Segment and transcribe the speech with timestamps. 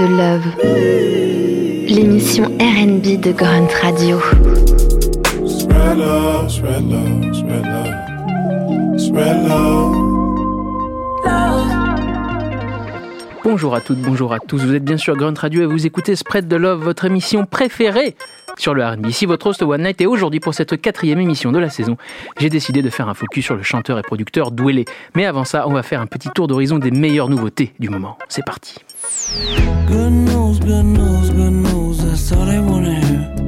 [0.00, 0.46] de Love,
[1.86, 4.18] l'émission RB de Grunt Radio.
[13.44, 14.64] Bonjour à toutes, bonjour à tous.
[14.64, 18.16] Vous êtes bien sûr Grunt Radio et vous écoutez Spread the Love, votre émission préférée
[18.56, 19.06] sur le R&B.
[19.06, 21.98] Ici votre host One Night et aujourd'hui pour cette quatrième émission de la saison,
[22.38, 24.86] j'ai décidé de faire un focus sur le chanteur et producteur Dwele.
[25.14, 28.16] Mais avant ça, on va faire un petit tour d'horizon des meilleures nouveautés du moment.
[28.30, 28.76] C'est parti.
[29.02, 33.39] Good news, good news, good news, that's all I wanna hear.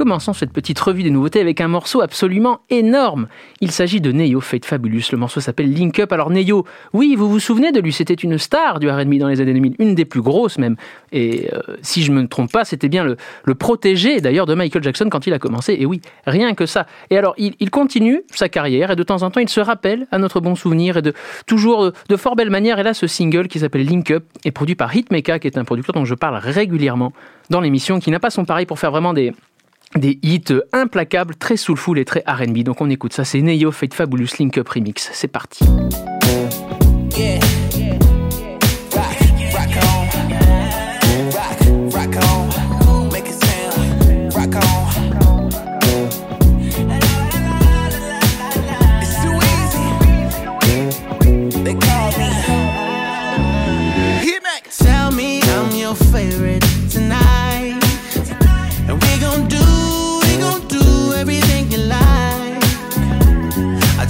[0.00, 3.28] Commençons cette petite revue des nouveautés avec un morceau absolument énorme.
[3.60, 5.02] Il s'agit de Neyo Fate Fabulous.
[5.12, 6.10] Le morceau s'appelle Link Up.
[6.14, 6.64] Alors Neyo,
[6.94, 9.74] oui, vous vous souvenez de lui, c'était une star du R&B dans les années 2000,
[9.78, 10.76] une des plus grosses même.
[11.12, 15.10] Et euh, si je me trompe pas, c'était bien le, protégé d'ailleurs de Michael Jackson
[15.10, 15.76] quand il a commencé.
[15.78, 16.86] Et oui, rien que ça.
[17.10, 20.16] Et alors il, continue sa carrière et de temps en temps il se rappelle à
[20.16, 21.12] notre bon souvenir et de
[21.44, 22.78] toujours de, fort belle manière.
[22.78, 25.64] Et là, ce single qui s'appelle Link Up est produit par Hitmaker, qui est un
[25.66, 27.12] producteur dont je parle régulièrement
[27.50, 29.34] dans l'émission, qui n'a pas son pareil pour faire vraiment des
[29.96, 32.58] des hits implacables, très soulful et très R&B.
[32.58, 35.10] Donc on écoute ça, c'est Neo Fate Fabulous Link Up Remix.
[35.12, 35.64] C'est parti.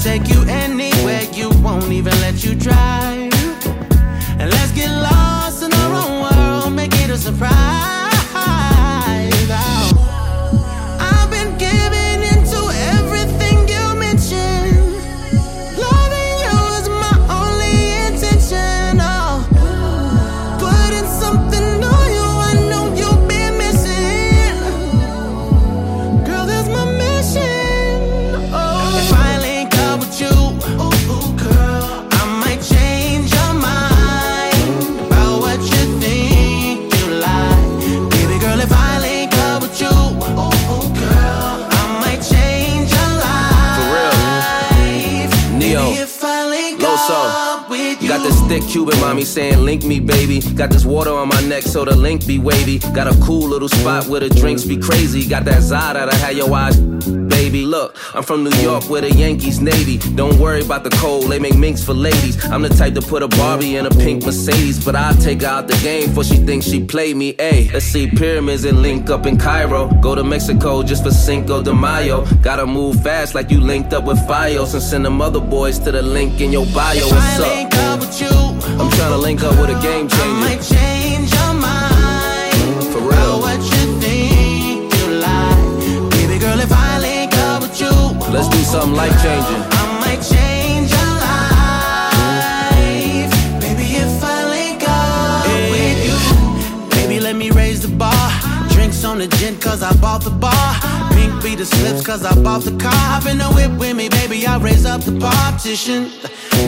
[0.02, 3.32] take you anywhere you won't even let you drive.
[4.38, 7.99] And let's get lost in our own world, make it a surprise.
[51.71, 52.78] So the link be wavy.
[52.94, 55.26] Got a cool little spot where the drinks be crazy.
[55.26, 57.65] Got that Zada that had your eyes, baby.
[57.65, 59.99] Look, I'm from New York where the Yankees Navy.
[60.15, 62.44] Don't worry about the cold, they make minks for ladies.
[62.47, 65.49] I'm the type to put a Barbie in a pink Mercedes, but I'll take her
[65.49, 67.34] out the game for she thinks she played me.
[67.34, 69.88] Ayy, let's see pyramids and link up in Cairo.
[70.00, 72.25] Go to Mexico just for Cinco de Mayo.
[72.43, 75.93] Gotta move fast like you linked up with Fios and send them other boys to
[75.93, 77.06] the link in your bio.
[77.06, 78.50] What's up?
[78.80, 80.24] I'm trying to link up with a game changer.
[80.24, 82.82] I might change your mind.
[82.91, 83.38] For real.
[83.41, 86.10] what you think you like.
[86.12, 87.92] Baby girl, if I link up with you,
[88.32, 89.62] let's do something life changing.
[89.80, 91.12] I might change your
[92.64, 93.30] life.
[93.60, 96.16] Baby, if I link up with you.
[96.96, 98.30] Baby, let me raise the bar.
[98.70, 100.89] Drinks on the gin, cause I bought the bar.
[101.42, 102.92] Be the slips, cause I bought the car.
[102.92, 106.10] Hop in the whip with me, baby, I raise up the partition.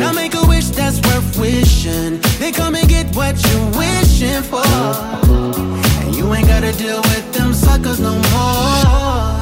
[0.01, 2.21] Now make a wish that's worth wishing.
[2.41, 4.65] They come and get what you're wishing for.
[6.03, 9.42] And you ain't gotta deal with them suckers no more.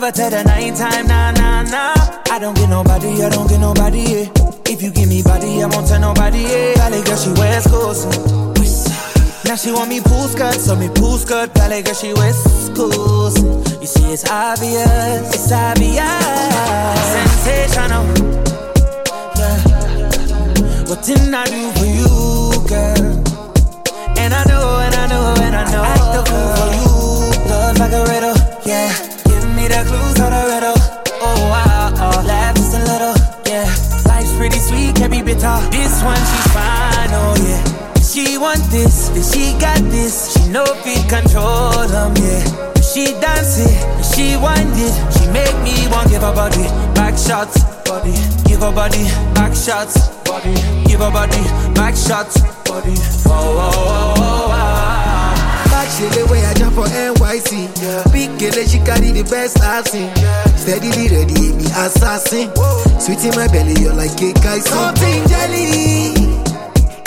[0.00, 1.94] Never tell the night time, nah, nah, nah.
[2.30, 4.32] I don't get nobody, I don't get nobody, yeah.
[4.64, 6.74] If you give me body, I won't tell nobody, yeah.
[6.76, 8.06] Valley girl, she wears clothes.
[9.44, 11.52] Now she want me pool skirt, so me pool skirt.
[11.52, 13.36] Valley girl, she wears schools.
[13.80, 16.00] You see, it's obvious, it's obvious.
[17.12, 18.04] Sensational.
[19.36, 20.88] Yeah.
[20.88, 22.08] What didn't I do for you,
[22.72, 23.04] girl?
[24.16, 25.84] And I know, and I know, and I know.
[25.84, 27.50] Act the fool for you.
[27.50, 29.09] Love like a riddle, yeah.
[35.40, 37.64] This one, she's fine, oh, yeah.
[38.02, 40.34] She want this, then she got this.
[40.34, 42.44] She know if control them, yeah.
[42.82, 43.72] She dance it,
[44.04, 44.92] she wind it.
[45.16, 46.64] She make me want give her body
[46.94, 48.12] back shots, body.
[48.44, 50.52] Give her body back shots, body.
[50.84, 52.92] Give her body back shots, body.
[53.24, 54.49] Whoa, whoa, whoa, whoa, wow.
[56.00, 57.68] The way I jump for NYC.
[57.82, 58.02] Yeah.
[58.10, 59.60] Big girl, she carry the best.
[59.60, 59.84] Yeah.
[60.56, 62.48] Steadily ready, me assassin.
[62.98, 64.72] Sweet in my belly, you're like cake icing.
[64.72, 66.16] Something jelly,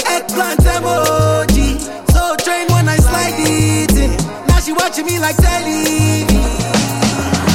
[0.05, 1.81] eggplant emoji.
[2.13, 4.13] So train when I slide it in.
[4.47, 6.29] Now she watching me like telly.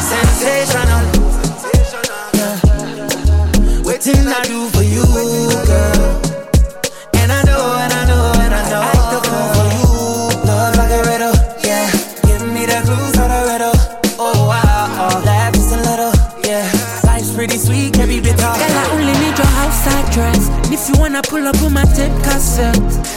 [0.03, 1.07] Sensational.
[2.35, 2.59] Yeah.
[3.87, 5.07] Waiting I do for you,
[5.71, 6.19] girl.
[7.15, 7.98] And I know, and I
[20.89, 22.77] if you wanna pull up on my tape cassette,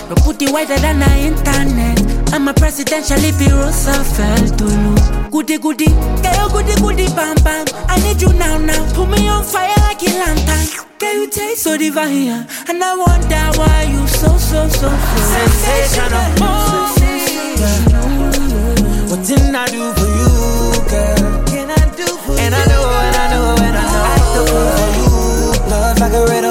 [0.10, 2.34] no put it wider than the internet.
[2.34, 5.32] I'm a presidential you Roosevelt to look.
[5.32, 7.66] Goody goody, girl, goody goody, bam bam.
[7.88, 8.84] I need you now now.
[8.94, 10.68] Put me on fire like a lantern.
[11.00, 14.90] Girl, you taste so divine, and I wonder why you so so so so
[15.32, 16.20] Sensational.
[16.42, 18.10] Oh, sensational.
[19.10, 21.46] What didn't I do for you, girl?
[21.48, 23.84] Can I do for And I know, and I know, and I
[24.20, 24.34] know.
[24.36, 25.70] The fool for you.
[25.70, 26.42] Love like a riddle, yeah.
[26.42, 26.51] Give me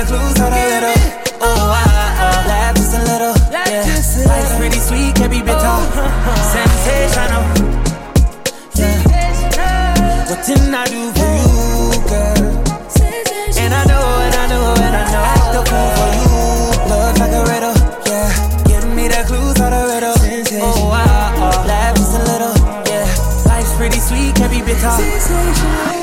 [0.00, 0.96] the clues to the riddle.
[1.42, 1.84] Oh, I,
[2.16, 3.84] I, laugh just a little, yeah.
[4.28, 5.76] Life's pretty sweet, can be bitter.
[6.52, 7.44] Sensational,
[8.80, 10.28] yeah.
[10.28, 11.52] What didn't I do for you,
[12.08, 12.44] girl?
[13.60, 15.24] And I know, and I know, and I know.
[15.36, 16.28] Act the fool for you.
[16.88, 17.76] Love like a riddle,
[18.08, 18.30] yeah.
[18.68, 20.16] Give me the clues to the riddle.
[20.64, 21.04] Oh, I,
[21.36, 22.54] I, laugh just a little,
[22.88, 23.04] yeah.
[23.52, 25.99] Life's pretty sweet, can be bitter.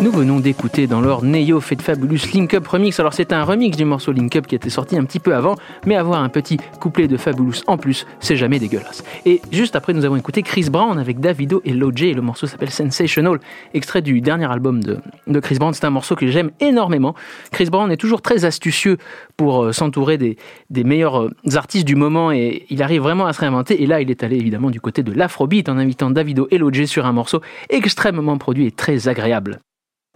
[0.00, 3.00] Nous venons d'écouter dans leur Neo fait Fabulous Link Up Remix.
[3.00, 5.56] Alors c'est un remix du morceau Link Up qui était sorti un petit peu avant,
[5.86, 9.02] mais avoir un petit couplet de Fabulous en plus, c'est jamais dégueulasse.
[9.26, 12.46] Et juste après, nous avons écouté Chris Brown avec Davido et Loj et le morceau
[12.46, 13.40] s'appelle Sensational,
[13.74, 15.00] extrait du dernier album de,
[15.40, 15.74] Chris Brown.
[15.74, 17.16] C'est un morceau que j'aime énormément.
[17.50, 18.98] Chris Brown est toujours très astucieux
[19.36, 20.36] pour euh, s'entourer des,
[20.84, 23.82] meilleurs euh, artistes du moment et il arrive vraiment à se réinventer.
[23.82, 26.84] Et là, il est allé évidemment du côté de l'afrobeat en invitant Davido et Loj
[26.84, 29.58] sur un morceau extrêmement produit et très agréable.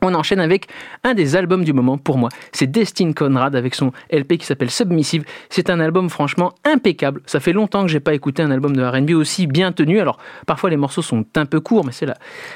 [0.02, 0.66] On enchaîne avec
[1.04, 2.28] un des albums du moment pour moi.
[2.52, 5.24] C'est Destin Conrad avec son LP qui s'appelle Submissive.
[5.48, 7.22] C'est un album franchement impeccable.
[7.26, 10.00] Ça fait longtemps que j'ai pas écouté un album de R&B aussi bien tenu.
[10.00, 12.06] Alors parfois les morceaux sont un peu courts, mais c'est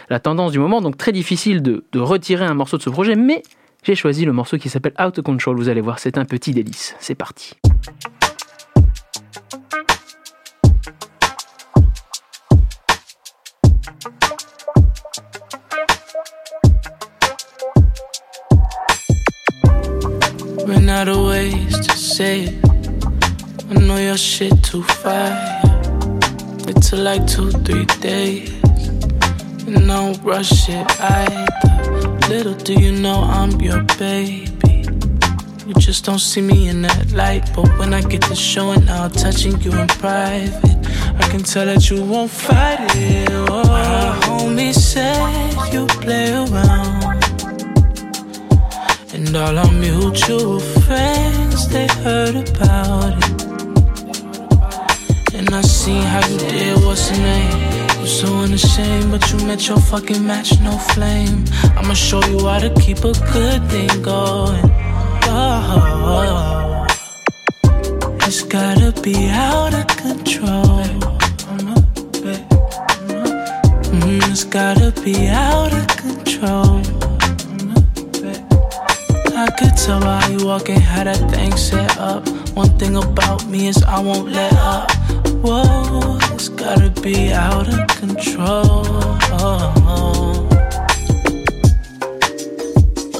[0.08, 3.14] la, tendance du moment, donc très difficile de retirer un morceau de ce projet.
[3.14, 3.42] Mais
[3.86, 5.56] j'ai choisi le morceau qui s'appelle Out of Control.
[5.56, 6.96] Vous allez voir, c'est un petit délice.
[6.98, 7.54] C'est parti.
[20.96, 22.64] Out of ways to say it.
[23.68, 25.60] I know your shit too fire.
[26.66, 28.50] It took like two, three days.
[29.66, 32.28] And I don't rush it either.
[32.30, 34.86] Little do you know I'm your baby.
[35.66, 37.44] You just don't see me in that light.
[37.54, 40.78] But when I get to showing out, touching you in private,
[41.20, 43.28] I can tell that you won't fight it.
[43.32, 45.18] Oh, my homie said
[45.74, 47.22] you play around.
[49.12, 53.44] And all our mutual friends, they heard about it.
[55.34, 57.58] And I seen how you did, what's the name?
[57.98, 61.44] You're so unashamed, but you met your fucking match, no flame.
[61.76, 64.70] I'ma show you how to keep a good thing going.
[65.28, 66.86] Oh,
[68.26, 70.84] it's gotta be out of control.
[73.90, 76.85] Mm, it's gotta be out of control.
[79.58, 82.28] Could tell by you walking, how that thing set up.
[82.54, 84.90] One thing about me is I won't let up.
[85.42, 88.84] Whoa, it's gotta be out of control.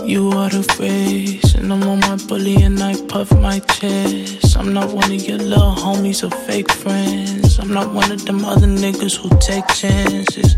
[0.07, 4.57] You are the phrase, and I'm on my bully and I puff my chest.
[4.57, 7.59] I'm not one of your little homies or fake friends.
[7.59, 10.55] I'm not one of them other niggas who take chances.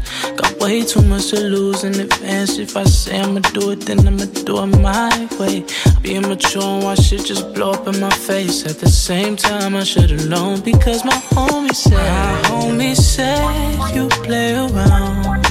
[0.68, 2.58] Way too much to lose in advance.
[2.58, 5.64] If I say I'ma do it, then I'ma do it my way.
[6.02, 8.66] Be immature and watch shit just blow up in my face.
[8.66, 14.08] At the same time, I should've known because my homie said, my homie said you
[14.26, 15.46] play around.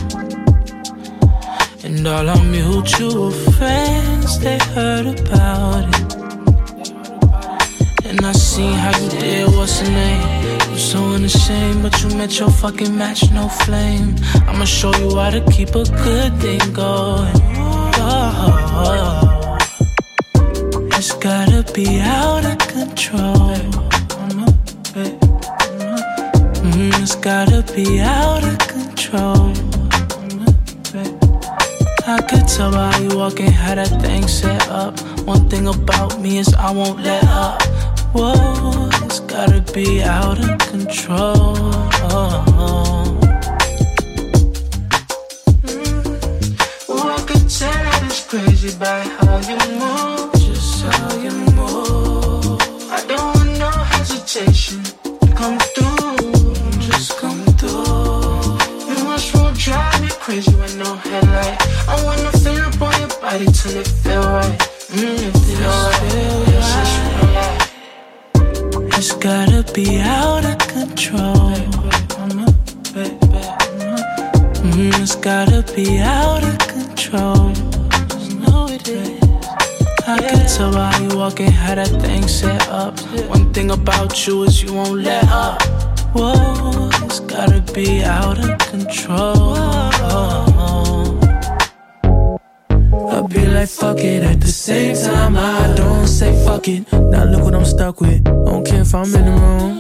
[1.83, 6.15] And all our mutual friends, they heard about it.
[8.05, 10.56] And I seen how you did, what's the name?
[10.77, 14.15] So unashamed, but you met your fucking match, no flame.
[14.47, 17.33] I'ma show you how to keep a good thing going.
[17.99, 19.57] Oh,
[20.93, 23.55] it's gotta be out of control.
[26.61, 29.53] Mm, it's gotta be out of control.
[32.07, 34.99] I could tell by you walking how that thing set up.
[35.25, 37.61] One thing about me is I won't let up.
[38.13, 38.76] Whoa,
[39.19, 41.57] gotta be out of control.
[84.29, 85.61] About you won't let up.
[86.13, 89.55] Whoa, it's gotta be out of control.
[93.09, 96.91] I'll be like fuck it at the same time I don't say fuck it.
[96.91, 98.23] Now look what I'm stuck with.
[98.23, 99.79] Don't care if I'm in the room.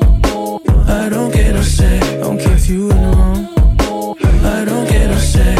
[0.87, 2.21] I don't get upset.
[2.21, 4.15] Don't care if you in the room.
[4.45, 5.59] I don't get upset.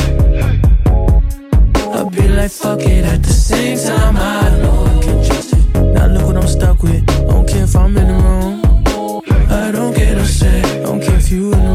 [1.93, 5.75] I'll be like fuck it at the same time I know I can trust it.
[5.93, 7.05] Now look what I'm stuck with.
[7.27, 8.36] Don't care if I'm in the room.
[11.29, 11.66] You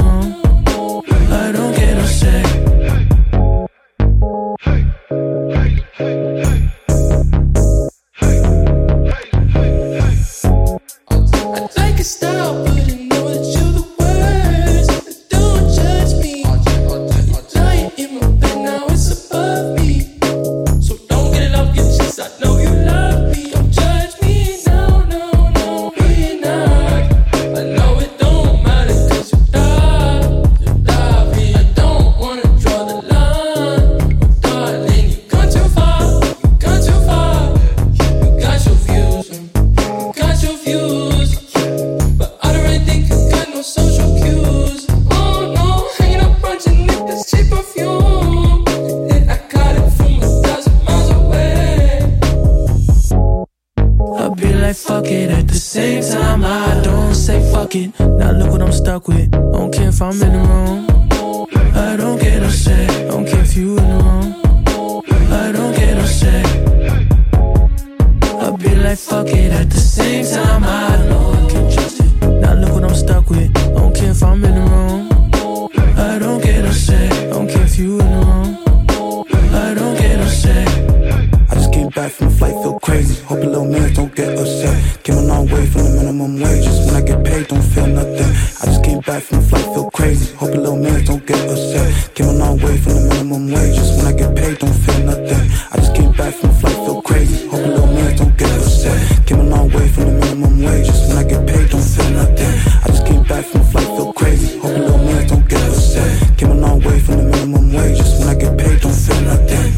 [97.03, 97.47] crazy.
[97.49, 99.27] Hope your little man don't get upset.
[99.27, 101.09] Came a long way from the minimum wages.
[101.09, 102.55] When I get paid, don't feel nothing.
[102.85, 104.59] I just came back from a flight, feel crazy.
[104.59, 106.39] Hope your little man don't get upset.
[106.39, 108.19] Came a long way from the minimum wages.
[108.19, 109.69] When I get paid, don't feel nothing.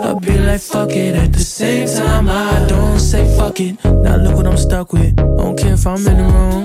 [0.00, 3.82] I be like fuck it at the same time I don't say fuck it.
[3.84, 5.16] Now look what I'm stuck with.
[5.16, 6.57] Don't care if I'm in the room.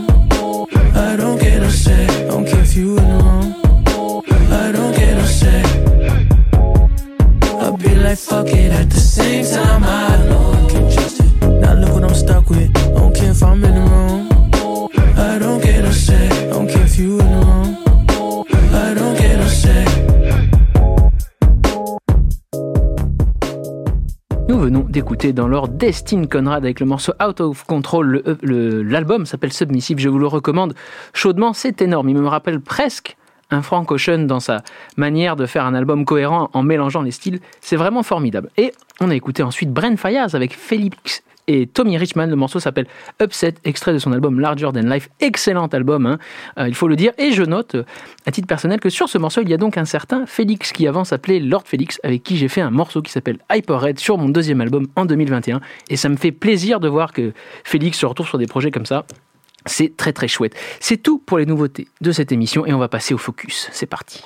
[25.53, 28.23] L'ordre Destin Conrad avec le morceau Out of Control.
[28.41, 30.73] Le- L'album s'appelle Submissive, je vous le recommande
[31.13, 32.09] chaudement, c'est énorme.
[32.09, 33.15] Il me rappelle presque
[33.51, 34.63] un Frank Ocean dans sa
[34.97, 37.39] manière de faire un album cohérent en mélangeant les styles.
[37.61, 38.49] C'est vraiment formidable.
[38.57, 42.27] Et on a écouté ensuite Bren Fayaz avec Félix et Tommy Richman.
[42.29, 42.87] Le morceau s'appelle
[43.21, 45.09] Upset, extrait de son album Larger Than Life.
[45.19, 46.19] Excellent album, hein,
[46.57, 47.11] euh, il faut le dire.
[47.17, 47.83] Et je note, euh,
[48.25, 50.87] à titre personnel, que sur ce morceau, il y a donc un certain Félix qui
[50.87, 54.29] avant s'appelait Lord Félix, avec qui j'ai fait un morceau qui s'appelle Hyperhead sur mon
[54.29, 55.61] deuxième album en 2021.
[55.89, 57.33] Et ça me fait plaisir de voir que
[57.63, 59.05] Félix se retrouve sur des projets comme ça.
[59.65, 60.55] C'est très très chouette.
[60.79, 63.69] C'est tout pour les nouveautés de cette émission et on va passer au focus.
[63.71, 64.21] C'est parti.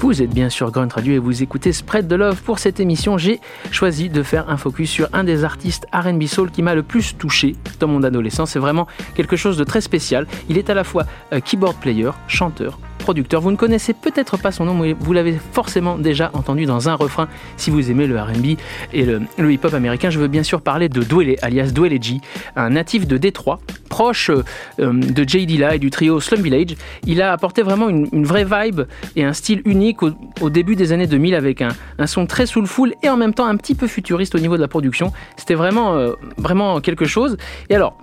[0.00, 2.40] Vous êtes bien sur Grunt Radio et vous écoutez Spread the Love.
[2.42, 3.40] Pour cette émission, j'ai
[3.72, 7.16] choisi de faire un focus sur un des artistes R&B soul qui m'a le plus
[7.18, 8.52] touché dans mon adolescence.
[8.52, 8.86] C'est vraiment
[9.16, 10.28] quelque chose de très spécial.
[10.48, 12.78] Il est à la fois euh, keyboard player, chanteur,
[13.08, 13.40] producteur.
[13.40, 16.94] Vous ne connaissez peut-être pas son nom, mais vous l'avez forcément déjà entendu dans un
[16.94, 18.58] refrain si vous aimez le R&B
[18.92, 20.10] et le, hip-hop américain.
[20.10, 22.20] Je veux bien sûr parler de Dwele, alias Dwele G,
[22.54, 25.46] un natif de Détroit, proche euh, de J.
[25.46, 26.76] Dilla et du trio Slum Village.
[27.06, 28.82] Il a apporté vraiment une, vraie vibe
[29.16, 31.70] et un style unique au, début des années 2000 avec un,
[32.04, 34.68] son très soulful et en même temps un petit peu futuriste au niveau de la
[34.68, 35.14] production.
[35.38, 37.38] C'était vraiment, euh, vraiment quelque chose.
[37.70, 37.96] Et alors,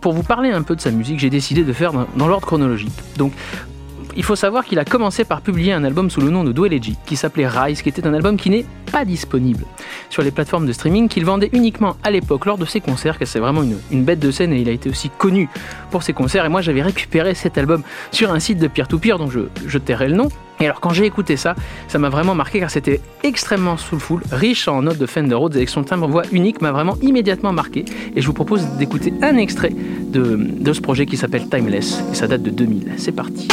[0.00, 2.46] pour vous parler un peu de sa musique, j'ai décidé de faire dans, dans l'ordre
[2.46, 2.92] chronologique.
[3.16, 3.32] Donc,
[4.16, 6.96] il faut savoir qu'il a commencé par publier un album sous le nom de Dweleji,
[7.06, 9.64] qui s'appelait Rise, qui était un album qui n'est pas disponible
[10.10, 13.26] sur les plateformes de streaming, qu'il vendait uniquement à l'époque lors de ses concerts, car
[13.26, 15.48] c'est vraiment une, une, bête de scène et il a été aussi connu
[15.90, 16.44] pour ses concerts.
[16.44, 20.08] Et moi, j'avais récupéré cet album sur un site de peer-to-peer, donc je, je tairai
[20.08, 20.28] le nom.
[20.60, 21.56] Et alors, quand j'ai écouté ça,
[21.88, 25.68] ça m'a vraiment marqué car c'était extrêmement soulful, riche en notes de Fender Rhodes avec
[25.68, 27.84] son timbre voix unique, m'a vraiment immédiatement marqué.
[28.14, 32.14] Et je vous propose d'écouter un extrait de, de ce projet qui s'appelle Timeless, et
[32.14, 32.92] ça date de 2000.
[32.96, 33.48] C'est parti.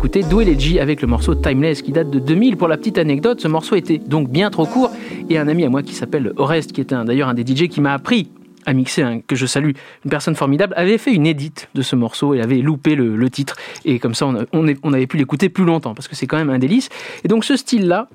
[0.00, 2.56] D'écouter Dweleji avec le morceau Timeless qui date de 2000.
[2.56, 4.90] Pour la petite anecdote, ce morceau était donc bien trop court
[5.28, 7.82] et un ami à moi qui s'appelle Orest, qui est d'ailleurs un des DJ qui
[7.82, 8.30] m'a appris
[8.64, 9.72] à mixer, que je salue,
[10.06, 13.56] une personne formidable, avait fait une édite de ce morceau et avait loupé le, titre.
[13.84, 16.58] Et comme ça, on avait pu l'écouter plus longtemps parce que c'est quand même un
[16.58, 16.88] délice.
[17.22, 18.08] Et donc ce style-là,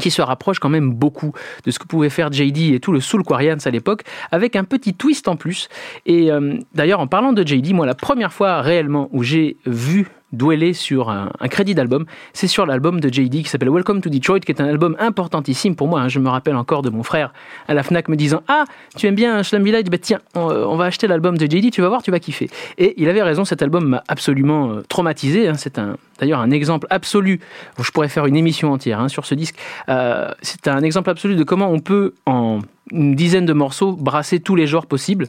[0.00, 1.32] qui se rapproche quand même beaucoup
[1.66, 4.64] de ce que pouvait faire JD et tout le Soul Quarians à l'époque, avec un
[4.64, 5.68] petit twist en plus.
[6.06, 10.06] Et euh, d'ailleurs, en parlant de JD, moi, la première fois réellement où j'ai vu
[10.32, 14.40] Dwellé sur un, crédit d'album, c'est sur l'album de JD qui s'appelle Welcome to Detroit,
[14.40, 16.02] qui est un album importantissime pour moi.
[16.02, 16.08] hein.
[16.08, 17.32] Je me rappelle encore de mon frère
[17.66, 18.64] à la Fnac me disant Ah,
[18.96, 21.80] tu aimes bien Slum Village Ben Tiens, on, on va acheter l'album de JD, tu
[21.80, 22.50] vas voir, tu vas kiffer.
[22.76, 25.48] Et il avait raison, cet album m'a absolument euh, traumatisé.
[25.48, 25.54] hein.
[25.56, 27.40] C'est un, d'ailleurs un exemple absolu.
[27.80, 29.56] Je pourrais faire une émission entière hein, sur ce disque.
[29.88, 32.58] Euh, c'est un exemple absolu de comment on peut, en
[32.90, 35.26] une dizaine de morceaux, brasser tous les genres possibles.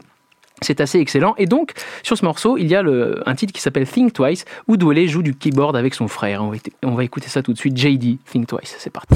[0.62, 1.34] C'est assez excellent.
[1.38, 4.44] Et donc, sur ce morceau, il y a le, un titre qui s'appelle Think Twice,
[4.68, 6.42] où Dwele joue du keyboard avec son frère.
[6.42, 7.76] On va, on va écouter ça tout de suite.
[7.76, 8.76] JD, Think Twice.
[8.78, 9.14] C'est parti.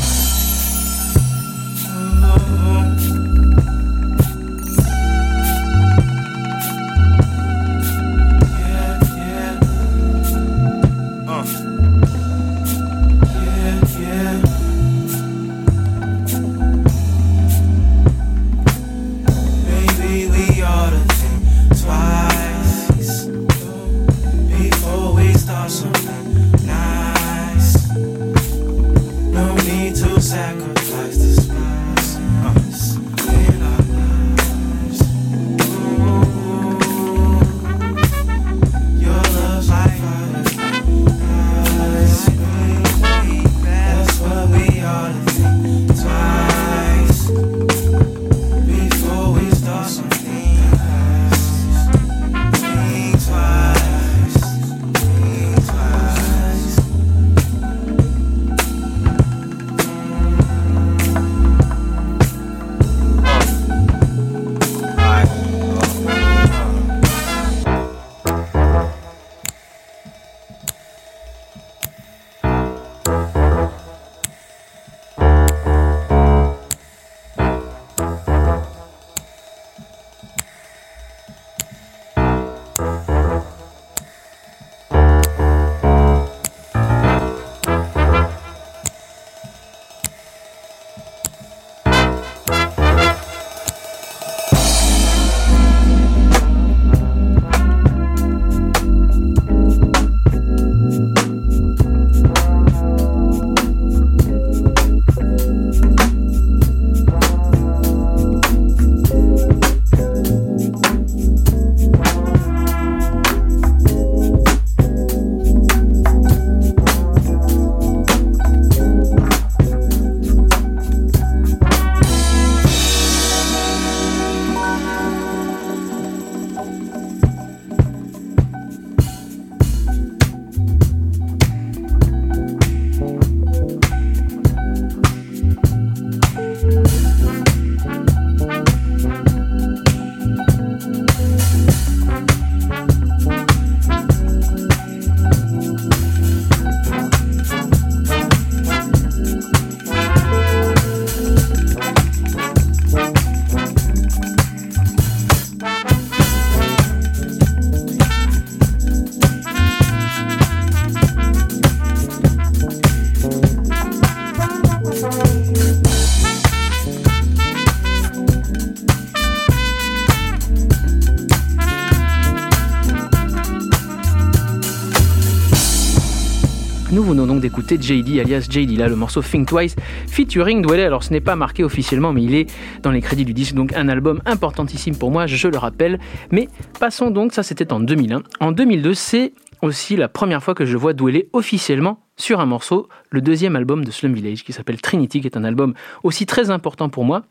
[177.27, 179.77] Donc d'écouter JD alias JD là, le morceau Think Twice
[180.09, 180.81] featuring Dwele.
[180.81, 182.51] Alors ce n'est pas marqué officiellement, mais il est
[182.83, 185.99] dans les crédits du disque, donc un album importantissime pour moi, je le rappelle.
[186.31, 188.23] Mais passons donc, ça c'était en 2001.
[188.41, 189.33] En 2002, c'est
[189.63, 193.85] aussi la première fois que je vois Dwele officiellement sur un morceau, le deuxième album
[193.85, 197.23] de Slum Village qui s'appelle Trinity, qui est un album aussi très important pour moi.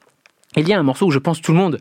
[0.55, 1.79] Il y a un morceau où je pense tout le monde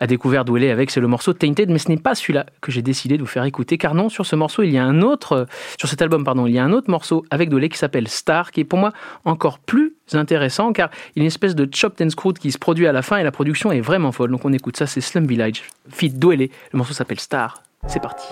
[0.00, 2.82] a découvert Dwele avec, c'est le morceau Tainted, mais ce n'est pas celui-là que j'ai
[2.82, 5.32] décidé de vous faire écouter, car non, sur ce morceau, il y a un autre,
[5.32, 5.44] euh,
[5.78, 8.50] sur cet album, pardon, il y a un autre morceau avec Dwele qui s'appelle Star,
[8.50, 8.92] qui est pour moi
[9.24, 12.58] encore plus intéressant, car il y a une espèce de chopped and screwed qui se
[12.58, 14.30] produit à la fin et la production est vraiment folle.
[14.30, 17.62] Donc on écoute ça, c'est Slum Village, feat Dwele, le morceau s'appelle Star.
[17.86, 18.26] C'est parti.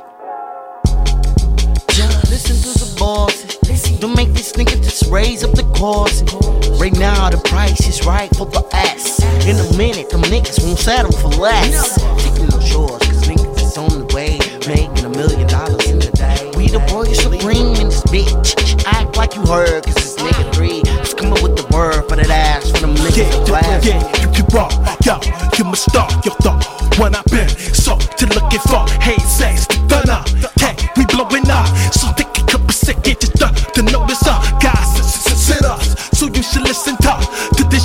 [6.87, 9.19] Right now, the price is right for the ass.
[9.45, 11.99] In a minute, them niggas won't settle for less.
[12.23, 14.39] Taking no shorts, cause niggas is on the way.
[14.71, 16.53] Making a million dollars in a day.
[16.55, 18.87] We the boys supreme in this bitch.
[18.87, 20.83] Act like you heard, cause this nigga three.
[21.03, 22.71] Just come up with the word for that ass.
[22.71, 24.71] For them niggas Yeah, to yeah, you can rock,
[25.03, 25.19] yo,
[25.59, 26.55] you must start, yo, though.
[27.03, 30.07] When I've been so to looking for, hey, says, done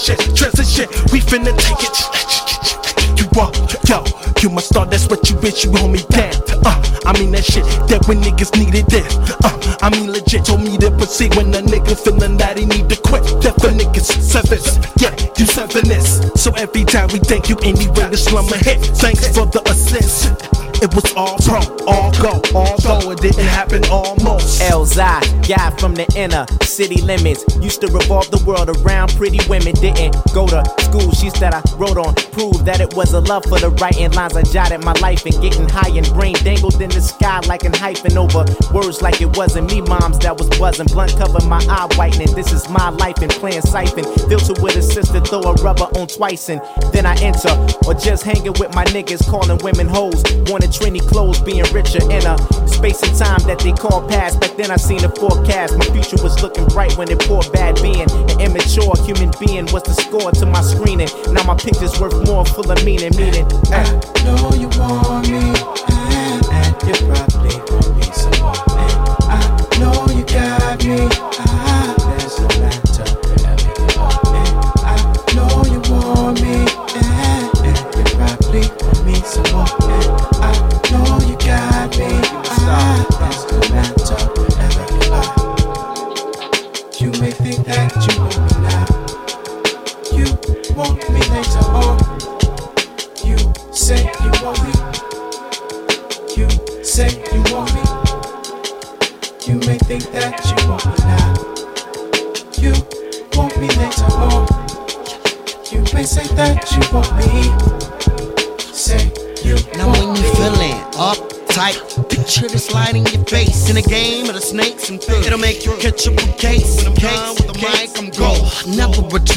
[0.05, 3.19] to this shit, we finna take it.
[3.19, 3.55] You want,
[3.87, 4.03] yo,
[4.41, 6.33] you must start, that's what you wish, you hold me down.
[6.65, 9.15] Uh, I mean that shit, that when niggas needed this.
[9.43, 12.89] Uh, I mean legit, told me to proceed when a nigga feeling that he need
[12.89, 13.23] to quit.
[13.43, 16.31] That for niggas sevens, yeah, you seven this.
[16.33, 18.81] So every time we thank you anyway, the slum a hit.
[18.97, 20.50] Thanks for the assist.
[20.81, 24.61] It was all pro, all go, although it didn't happen almost.
[24.63, 27.45] Elzhi, guy from the inner city limits.
[27.61, 29.75] Used to revolve the world around pretty women.
[29.75, 32.15] Didn't go to school, sheets that I wrote on.
[32.33, 34.35] Proved that it was a love for the writing lines.
[34.35, 37.73] I jotted my life and getting high and brain dangled in the sky like an
[37.73, 39.81] hyphen over words like it wasn't me.
[39.81, 40.87] Moms that was buzzing.
[40.87, 42.33] Blunt cover my eye whitening.
[42.33, 44.05] This is my life and playing siphon.
[44.25, 46.59] Filter with a sister, throw a rubber on twice and
[46.91, 47.53] then I enter.
[47.85, 50.23] Or just hanging with my niggas, calling women hoes.
[50.49, 52.35] Wanted Trini clothes, being richer in a
[52.67, 54.39] space and time that they call past.
[54.39, 55.77] Back then I seen a forecast.
[55.77, 58.09] My future was looking bright when it poured bad being.
[58.09, 61.09] An immature human being was the score to my screening.
[61.33, 63.45] Now my picture's worth more, full of meaning, meaning.
[63.69, 63.83] I
[64.23, 65.43] know you want me,
[65.91, 67.90] and, and you probably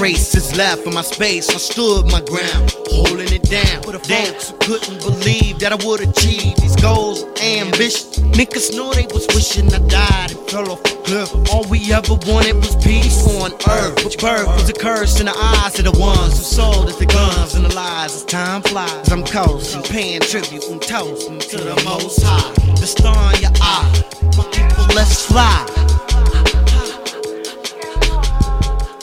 [0.05, 1.49] Never a trace is left in my space.
[1.49, 3.83] I stood my ground, holding it down.
[3.85, 3.99] Who
[4.61, 8.19] couldn't believe that I would achieve these goals, ambitions.
[8.37, 11.33] Niggas know they was wishing I died and fell off a cliff.
[11.51, 13.97] All we ever wanted was peace on earth.
[14.05, 17.07] But birth was a curse in the eyes of the ones who sold us the
[17.07, 19.11] guns and the lies as time flies.
[19.11, 22.53] I'm coasting, paying tribute and toasting to the most high.
[22.77, 24.05] The star in your eye.
[24.37, 25.65] My people, let's fly.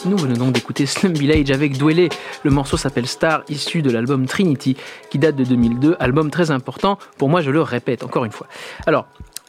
[0.05, 2.09] Nous venons donc d'écouter Slum Village avec Dwele.
[2.43, 4.75] Le morceau s'appelle Star, issu de l'album Trinity,
[5.11, 6.97] qui date de 2002, album très important.
[7.17, 8.47] Pour moi, je le répète encore une fois.
[8.87, 9.05] Alors,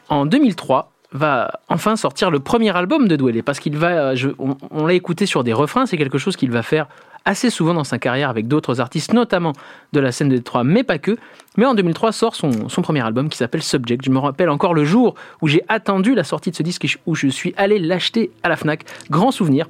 [0.08, 4.86] en 2003, va enfin sortir le premier album de Dwele, parce qu'il va, je- on,
[4.86, 6.86] l'a écouté sur des refrains, c'est quelque chose qu'il va faire
[7.26, 9.52] assez souvent dans sa carrière avec d'autres artistes, notamment
[9.92, 11.16] de la scène de Détroit, mais pas que.
[11.56, 14.02] Mais en 2003 sort son, son premier album qui s'appelle Subject.
[14.04, 17.14] Je me rappelle encore le jour où j'ai attendu la sortie de ce disque où
[17.14, 18.84] je suis allé l'acheter à la FNAC.
[19.10, 19.66] Grand souvenir.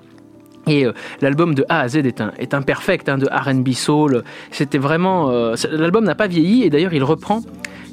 [0.67, 4.23] Et euh, l'album de A à Z est un, est hein, de RB Soul.
[4.51, 5.31] C'était vraiment.
[5.31, 7.41] euh, l'album n'a pas vieilli et d'ailleurs il reprend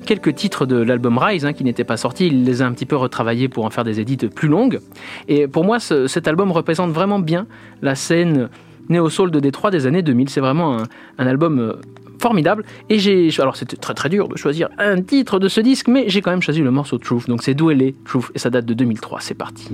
[0.05, 2.27] quelques titres de l'album Rise hein, qui n'étaient pas sortis.
[2.27, 4.79] Il les a un petit peu retravaillés pour en faire des édits plus longues.
[5.27, 7.47] Et pour moi, ce- cet album représente vraiment bien
[7.81, 8.49] la scène
[8.89, 10.29] néo-soul de Détroit des années 2000.
[10.29, 10.77] C'est vraiment
[11.17, 11.59] un, album.
[11.59, 11.73] euh,
[12.21, 15.87] formidable et j'ai alors c'était très très dur de choisir un titre de ce disque
[15.87, 18.65] mais j'ai quand même choisi le morceau Truth donc c'est Douelé Truth et ça date
[18.65, 19.69] de 2003 c'est parti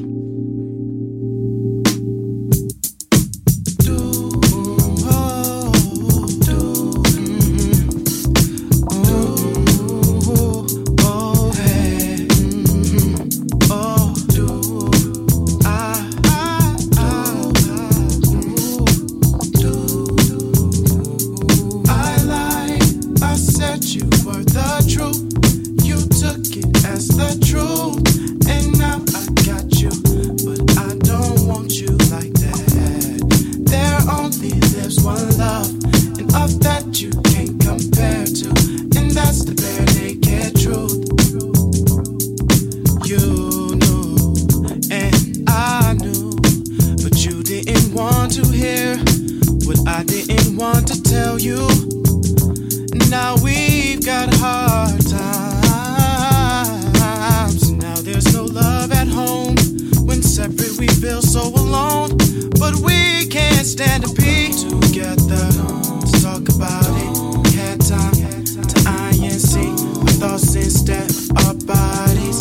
[50.58, 51.68] want to tell you.
[53.10, 55.22] Now we've got hard times.
[57.72, 59.56] Now there's no love at home.
[60.06, 62.18] When separate, we feel so alone.
[62.60, 65.52] But we can't stand to be together.
[66.06, 67.18] To talk about it.
[67.56, 69.76] Had time to eye and see
[70.20, 72.35] thoughts instead of our bodies.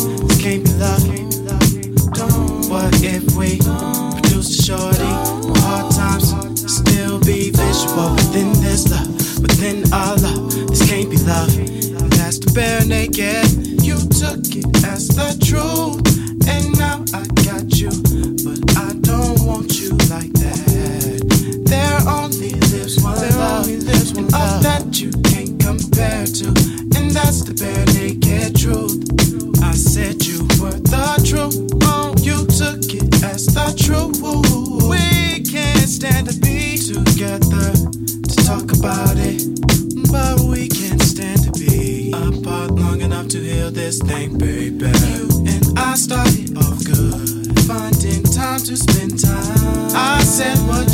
[9.65, 10.51] Within our love.
[10.69, 11.57] This can't be love.
[11.57, 13.49] And that's the bare naked.
[13.83, 16.05] You took it as the truth,
[16.47, 17.89] and now I got you,
[18.45, 21.65] but I don't want you like that.
[21.65, 26.47] There only lives one there love, only lives one love that you can't compare to,
[26.97, 29.01] and that's the bare naked truth.
[29.63, 31.57] I said you were the truth.
[31.83, 34.21] Oh, you took it as the truth.
[34.89, 39.14] We can't stand to be together to talk about
[43.85, 44.89] this thing, baby.
[45.05, 49.89] You and I started off good, finding time to spend time.
[49.93, 50.89] I said what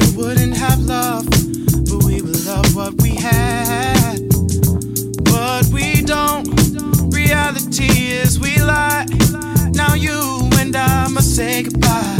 [0.00, 4.18] still wouldn't have love, but we would love what we had.
[5.24, 6.46] But we don't.
[7.12, 9.06] Reality is we lie.
[9.72, 12.18] Now you and I must say goodbye.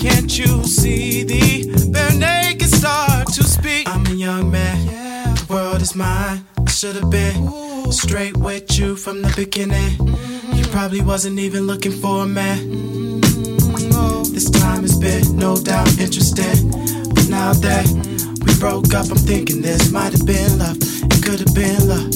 [0.00, 3.88] Can't you see the bare naked start to speak?
[3.88, 4.86] I'm a young man.
[5.34, 6.44] The world is mine.
[6.58, 9.92] I should have been straight with you from the beginning.
[10.56, 12.84] You probably wasn't even looking for a man.
[14.32, 16.70] This time has been no doubt interesting.
[17.14, 17.86] But now that
[18.44, 20.76] we broke up, I'm thinking this might have been love.
[20.80, 22.08] It could have been love.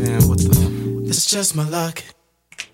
[0.00, 1.06] Man, what the?
[1.06, 2.02] It's just my luck.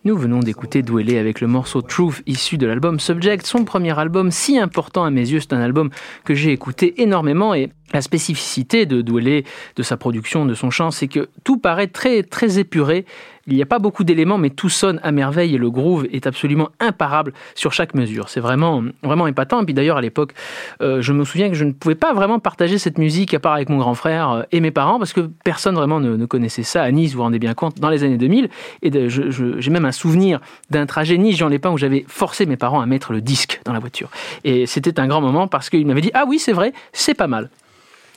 [0.05, 4.33] Nous venons d'écouter Dwellé avec le morceau Truth issu de l'album Subject, son premier album
[4.33, 5.39] si important à mes yeux.
[5.39, 5.91] C'est un album
[6.25, 9.45] que j'ai écouté énormément et la spécificité de Dwellé,
[9.77, 13.05] de sa production, de son chant, c'est que tout paraît très très épuré.
[13.49, 16.29] Il n'y a pas beaucoup d'éléments, mais tout sonne à merveille et le groove est
[16.29, 18.29] absolument imparable sur chaque mesure.
[18.29, 19.61] C'est vraiment, vraiment épatant.
[19.61, 20.33] Et puis d'ailleurs, à l'époque,
[20.81, 23.55] euh, je me souviens que je ne pouvais pas vraiment partager cette musique à part
[23.55, 26.63] avec mon grand frère euh, et mes parents parce que personne vraiment ne, ne connaissait
[26.63, 28.49] ça à Nice, vous vous rendez bien compte, dans les années 2000.
[28.83, 33.13] Et j'ai même un souvenir d'un trajet Nice-Jean-Lépin où j'avais forcé mes parents à mettre
[33.13, 34.09] le disque dans la voiture.
[34.45, 37.27] Et c'était un grand moment parce qu'ils m'avaient dit Ah oui, c'est vrai, c'est pas
[37.27, 37.51] mal.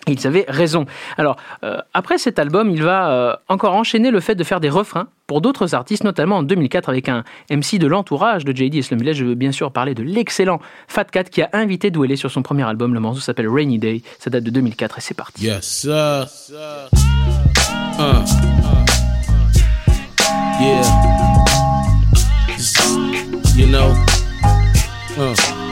[0.07, 0.85] Et ils avaient raison.
[1.17, 4.69] Alors, euh, après cet album, il va euh, encore enchaîner le fait de faire des
[4.69, 9.13] refrains pour d'autres artistes, notamment en 2004 avec un MC de l'entourage de JD Islamillah.
[9.13, 12.43] Je veux bien sûr parler de l'excellent Fat Cat qui a invité Dwellé sur son
[12.43, 12.93] premier album.
[12.93, 14.01] Le morceau s'appelle Rainy Day.
[14.19, 15.43] Ça date de 2004 et c'est parti.
[15.43, 16.27] Yes, sir.
[17.97, 18.25] Uh.
[20.59, 20.83] Yeah.
[23.55, 23.93] You know.
[25.17, 25.35] Uh.
[25.37, 25.64] Uh.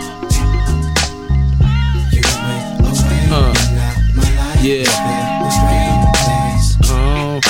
[4.63, 4.85] Yeah.
[6.85, 7.41] Oh.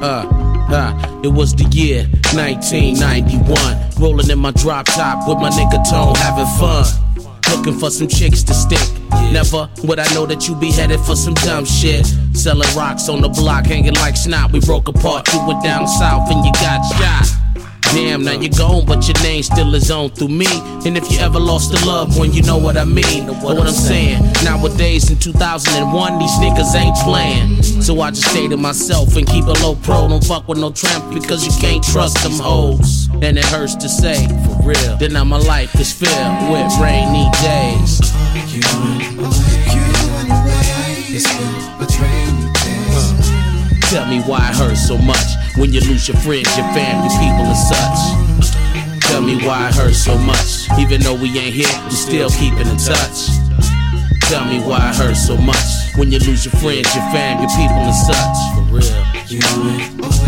[0.00, 0.26] Uh,
[0.72, 4.00] uh, it was the year 1991.
[4.00, 6.86] Rolling in my drop top with my nigga Tone, having fun.
[7.54, 8.80] Looking for some chicks to stick.
[9.30, 12.06] Never would I know that you be headed for some dumb shit.
[12.32, 14.52] Selling rocks on the block, hanging like snot.
[14.52, 17.43] We broke apart, you went down south and you got shot.
[17.92, 20.46] Damn, now you're gone, but your name still is on through me.
[20.84, 23.26] And if you ever lost a loved one, you know what I mean.
[23.26, 24.22] Know what I'm saying?
[24.44, 27.62] Nowadays in 2001, these niggas ain't playing.
[27.82, 30.08] So I just say to myself and keep a low pro.
[30.08, 33.08] Don't fuck with no tramp because you can't trust them hoes.
[33.22, 37.30] And it hurts to say, for real, Then now my life is filled with rainy
[37.42, 38.00] days.
[43.94, 47.46] Tell me why it hurts so much when you lose your friends, your family, people,
[47.46, 49.06] and such.
[49.06, 52.66] Tell me why it hurts so much, even though we ain't here, we still keeping
[52.66, 53.30] in touch.
[54.26, 57.54] Tell me why it hurts so much when you lose your friends, your family, your
[57.54, 58.38] people, and such.
[58.58, 59.14] For real.
[59.30, 60.23] You went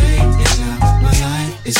[1.67, 1.77] is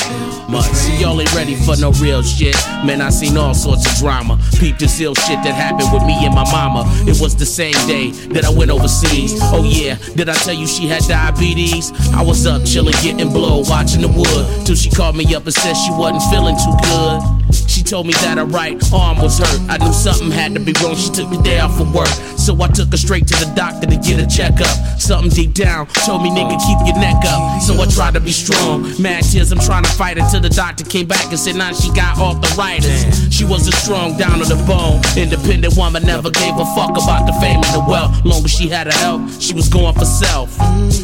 [0.49, 0.67] much.
[0.73, 2.57] See, y'all ain't ready for no real shit.
[2.85, 4.39] Man, I seen all sorts of drama.
[4.59, 6.85] Peep this ill shit that happened with me and my mama.
[7.07, 9.39] It was the same day that I went overseas.
[9.43, 11.93] Oh yeah, did I tell you she had diabetes?
[12.13, 14.67] I was up chilling, getting blow, watching the wood.
[14.67, 17.56] Till she called me up and said she wasn't feeling too good.
[17.67, 19.61] She told me that her right arm was hurt.
[19.69, 20.97] I knew something had to be wrong.
[20.97, 22.09] She took the day off of work.
[22.37, 24.71] So I took her straight to the doctor to get a checkup.
[24.99, 27.63] Something deep down told me, nigga, keep your neck up.
[27.63, 28.83] So I tried to be strong.
[29.01, 31.93] Mad tears, I'm trying to fight until the doctor came back and said, nah, she
[31.93, 33.33] got off the arthritis.
[33.33, 37.27] She was a strong, down to the bone, independent woman, never gave a fuck about
[37.27, 38.25] the fame and the wealth.
[38.25, 40.57] Long as she had her health, she was going for self.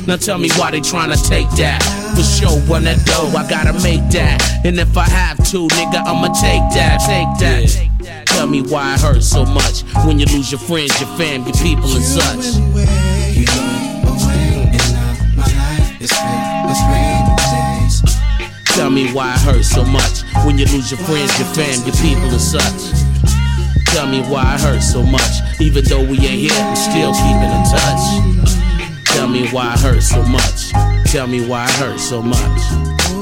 [0.07, 1.81] Now tell me why they trying to take that.
[2.17, 4.43] For sure, run that dough, I gotta make that.
[4.65, 8.27] And if I have to, nigga, I'ma take that, take that.
[8.27, 11.55] Tell me why it hurts so much when you lose your friends, your fam, your
[11.55, 12.57] people, and such.
[13.33, 13.63] You go
[14.11, 18.03] away, and now my life is filled with rainy days.
[18.75, 21.97] Tell me why it hurts so much when you lose your friends, your fam, your
[22.03, 22.93] people, and such.
[23.93, 27.53] Tell me why it hurts so much, even though we ain't here, we still keeping
[27.53, 28.05] in touch.
[29.05, 30.73] Tell me why it hurts so much.
[31.13, 33.22] Tell me why it hurts so much.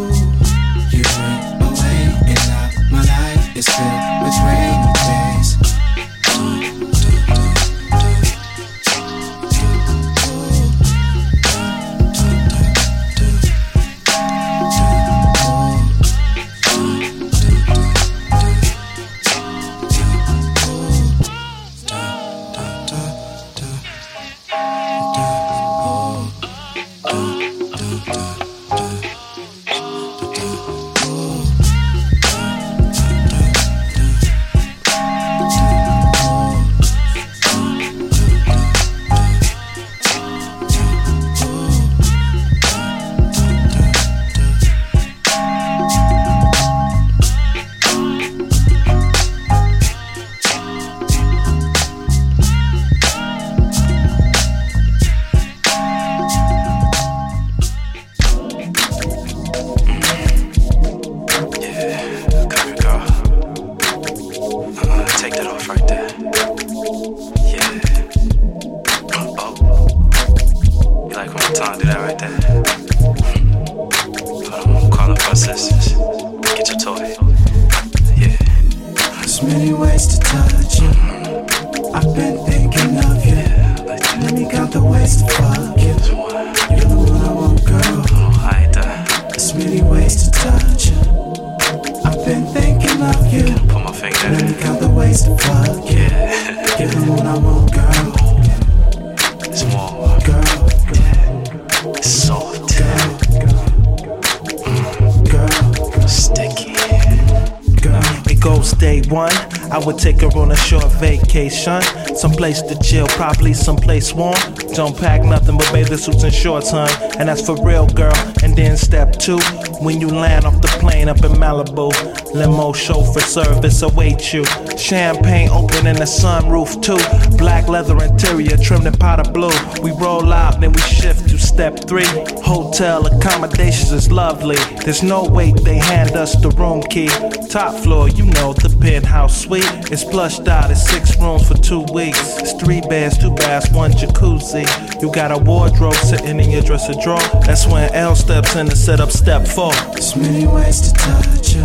[108.50, 109.32] Goes day one.
[109.70, 111.80] I would take her on a short vacation.
[112.16, 114.34] Someplace to chill, probably someplace warm.
[114.74, 116.90] Don't pack nothing but bathing suits and shorts, hun.
[117.16, 118.12] And that's for real, girl.
[118.42, 119.38] And then step two,
[119.80, 121.92] when you land off the plane up in Malibu,
[122.34, 124.44] limo chauffeur service awaits you.
[124.76, 126.98] Champagne open in the sunroof too.
[127.36, 129.54] Black leather interior trimmed in powder blue.
[129.80, 131.29] We roll out, then we shift
[131.60, 132.08] step three.
[132.42, 134.56] Hotel accommodations is lovely.
[134.82, 137.08] There's no wait, they hand us the room key.
[137.50, 139.68] Top floor, you know, the penthouse suite.
[139.92, 142.38] It's plushed out, it's six rooms for two weeks.
[142.38, 144.64] It's three beds, two baths, one jacuzzi.
[145.02, 147.20] You got a wardrobe sitting in your dresser drawer.
[147.44, 149.74] That's when L steps in to set up step four.
[149.92, 151.64] There's many ways to touch you.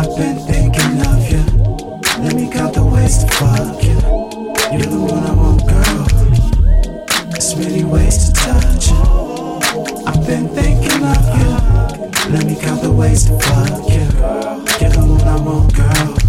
[0.00, 1.44] I've been thinking of you.
[2.24, 4.00] Let me count the ways to fuck you.
[4.72, 5.47] You're the one I want.
[7.38, 8.96] There's many ways to touch you.
[10.04, 12.32] I've been thinking of you.
[12.32, 14.08] Let me count the ways to fuck you.
[14.80, 16.27] You're the one I want, girl.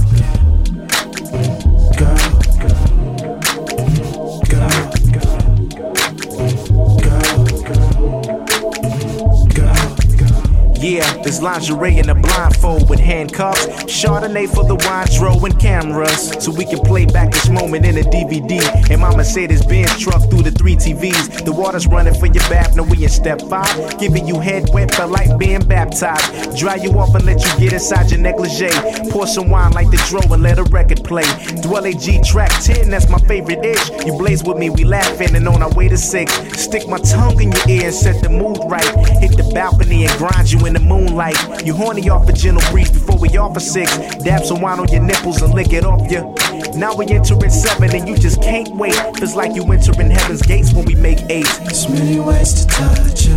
[10.82, 13.68] Yeah, there's lingerie in a blindfold with handcuffs.
[13.84, 15.00] Chardonnay for the wine,
[15.44, 16.32] and cameras.
[16.44, 18.62] So we can play back this moment in a DVD.
[18.90, 21.44] And my Mercedes Benz truck through the three TVs.
[21.44, 24.00] The water's running for your bath, now we in step five.
[24.00, 26.58] Giving you head wet, felt like being baptized.
[26.58, 28.70] Dry you off and let you get inside your negligee.
[29.12, 31.28] Pour some wine like the dro and let a record play.
[31.64, 34.06] Dwele G track 10, that's my favorite itch.
[34.06, 36.34] You blaze with me, we laughing and on our way to six.
[36.58, 38.88] Stick my tongue in your ear and set the mood right.
[39.20, 41.66] Hit the balcony and grind you in the moonlight.
[41.66, 43.98] You horny off a gentle breeze before we offer six.
[44.24, 46.36] Dab some wine on your nipples and lick it off you.
[46.78, 48.96] Now we entering seven and you just can't wait.
[49.18, 51.48] Feels like you entering heaven's gates when we make eight.
[51.64, 53.36] There's many ways to touch you.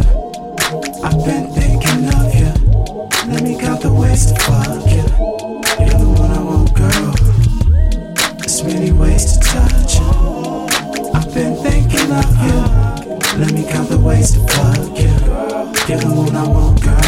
[1.02, 2.52] I've been thinking of you.
[3.32, 5.06] Let me count the ways to fuck you.
[5.84, 7.14] You're the one I want, girl.
[8.38, 11.12] There's many ways to touch you.
[11.14, 12.82] I've been thinking of you.
[13.38, 15.12] Let me count the ways to fuck you.
[15.88, 16.82] You're the one I want.
[16.82, 17.01] Girl.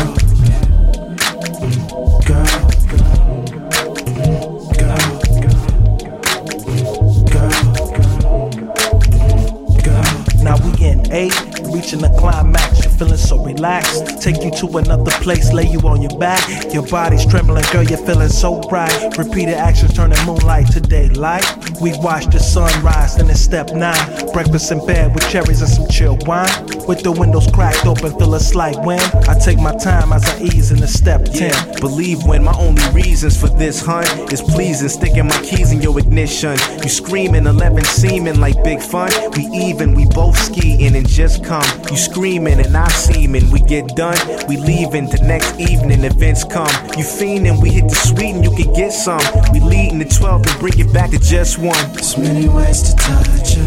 [13.65, 16.75] Take you to another place, lay you on your back.
[16.75, 19.17] Your body's trembling, girl, you're feeling so bright.
[19.17, 21.45] Repeated actions turning moonlight to daylight.
[21.81, 24.33] We watch the sunrise, then it's step nine.
[24.35, 26.74] Breakfast in bed with cherries and some chill wine.
[26.87, 29.01] With the windows cracked open, feel a slight wind.
[29.27, 31.35] I take my time as I ease into step 10.
[31.35, 35.81] Yeah, believe when my only reasons for this hunt is pleasing, sticking my keys in
[35.81, 36.59] your ignition.
[36.83, 39.11] You screaming, 11 seeming like big fun.
[39.35, 41.65] We even, we both skiing and just come.
[41.91, 44.19] You screaming and I seeming, we get done.
[44.47, 46.69] We leaving the next evening, events come.
[46.99, 49.23] You fiending, we hit the sweet and you can get some.
[49.55, 51.93] We leading the 12 and bring it back to just one.
[51.93, 53.65] There's many ways to touch you.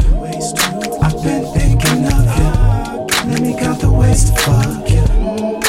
[1.02, 2.57] I've been thinking of you.
[4.18, 5.06] Ways to fuck you.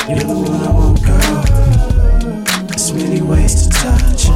[0.09, 2.67] You're the one I want, girl.
[2.69, 4.35] There's many ways to touch you.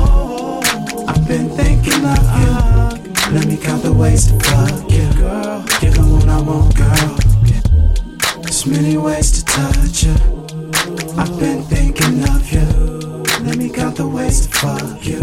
[1.09, 2.53] I've been thinking of you.
[3.33, 5.09] Let me count the ways to fuck you.
[5.81, 7.17] You're the one I want, girl.
[8.43, 10.17] There's many ways to touch you.
[11.17, 13.25] I've been thinking of you.
[13.47, 15.23] Let me count the ways to fuck you.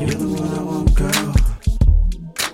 [0.00, 1.47] You're the one I want, girl.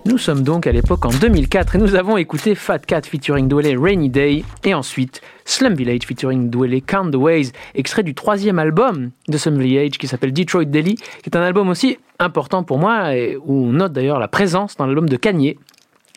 [0.06, 3.78] Nous sommes donc à l'époque en 2004 et nous avons écouté Fat Cat featuring Dwele
[3.78, 9.12] Rainy Day et ensuite Slum Village featuring Dwele Count the Ways, extrait du troisième album
[9.28, 13.16] de Slum Village qui s'appelle Detroit Daily, qui est un album aussi important pour moi
[13.16, 15.56] et où on note d'ailleurs la présence dans l'album de Kanye.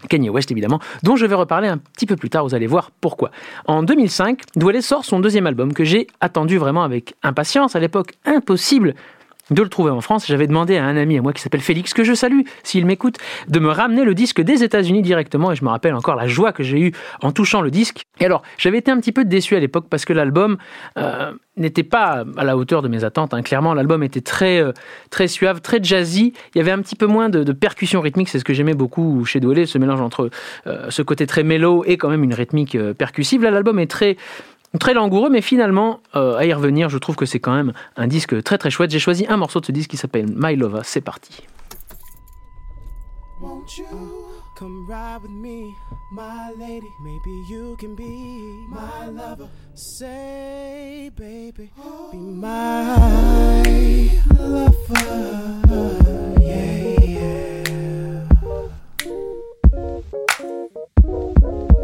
[0.09, 2.91] Kanye West évidemment, dont je vais reparler un petit peu plus tard, vous allez voir
[2.99, 3.31] pourquoi.
[3.67, 8.15] En 2005, Dwele sort son deuxième album que j'ai attendu vraiment avec impatience, à l'époque
[8.25, 8.95] impossible
[9.51, 10.25] de le trouver en France.
[10.27, 13.17] J'avais demandé à un ami à moi qui s'appelle Félix, que je salue s'il m'écoute,
[13.47, 15.51] de me ramener le disque des États-Unis directement.
[15.51, 16.91] Et je me rappelle encore la joie que j'ai eue
[17.21, 18.03] en touchant le disque.
[18.19, 20.57] Et alors, j'avais été un petit peu déçu à l'époque parce que l'album
[20.97, 23.33] euh, n'était pas à la hauteur de mes attentes.
[23.33, 23.41] hein.
[23.41, 24.71] Clairement, l'album était très, euh,
[25.09, 26.33] très suave, très jazzy.
[26.53, 28.29] Il y avait un petit peu moins de, de percussion rythmique.
[28.29, 30.29] C'est ce que j'aimais beaucoup chez Dwele, ce mélange entre
[30.65, 33.43] euh, ce côté très mélo et quand même une rythmique percussive.
[33.43, 34.17] Là, l'album est très
[34.79, 38.07] Très langoureux, mais finalement, euh, à y revenir, je trouve que c'est quand même un
[38.07, 38.91] disque très très chouette.
[38.91, 40.81] J'ai choisi un morceau de ce disque qui s'appelle My Lova.
[40.83, 41.43] C'est parti.
[54.39, 55.07] Lover.
[61.05, 61.76] Lover.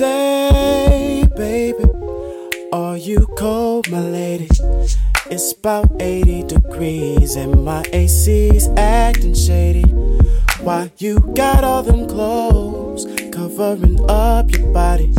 [0.00, 1.84] Say, baby,
[2.72, 4.48] are you cold, my lady?
[5.30, 9.90] It's about 80 degrees and my AC's acting shady.
[10.62, 15.12] Why you got all them clothes covering up your body?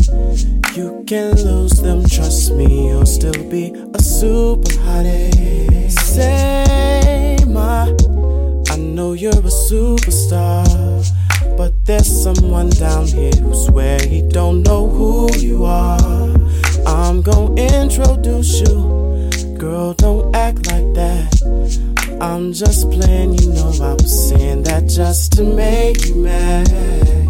[0.74, 5.92] You can lose them, trust me, you'll still be a super hottie.
[5.92, 7.94] Say, my,
[8.68, 10.71] I know you're a superstar.
[12.02, 16.00] There's someone down here who swear he don't know who you are.
[16.84, 19.30] I'm gonna introduce you.
[19.56, 22.18] Girl, don't act like that.
[22.20, 27.21] I'm just playing, you know I was saying that just to make you mad.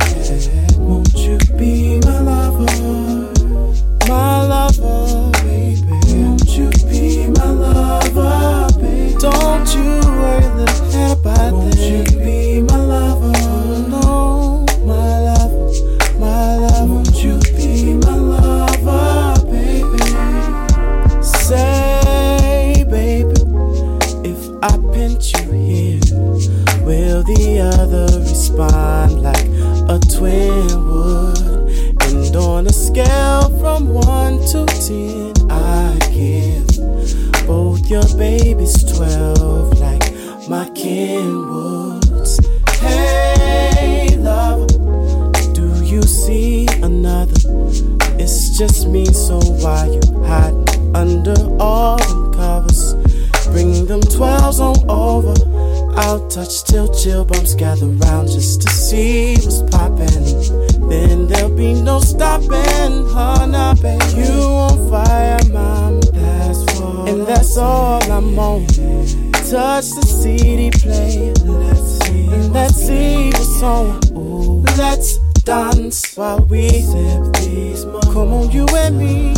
[56.35, 60.89] Touch till chill bumps gather round just to see what's poppin'.
[60.89, 63.47] Then there'll be no stopping, huh?
[63.47, 66.01] Now, babe, you on fire, mama.
[66.13, 68.67] That's what, and that's all I'm on.
[68.67, 71.35] Touch the CD player.
[71.45, 74.01] Let's see, let's see what's on.
[74.17, 77.85] Ooh, let's dance while we sip these.
[77.85, 79.35] Come on, you and me.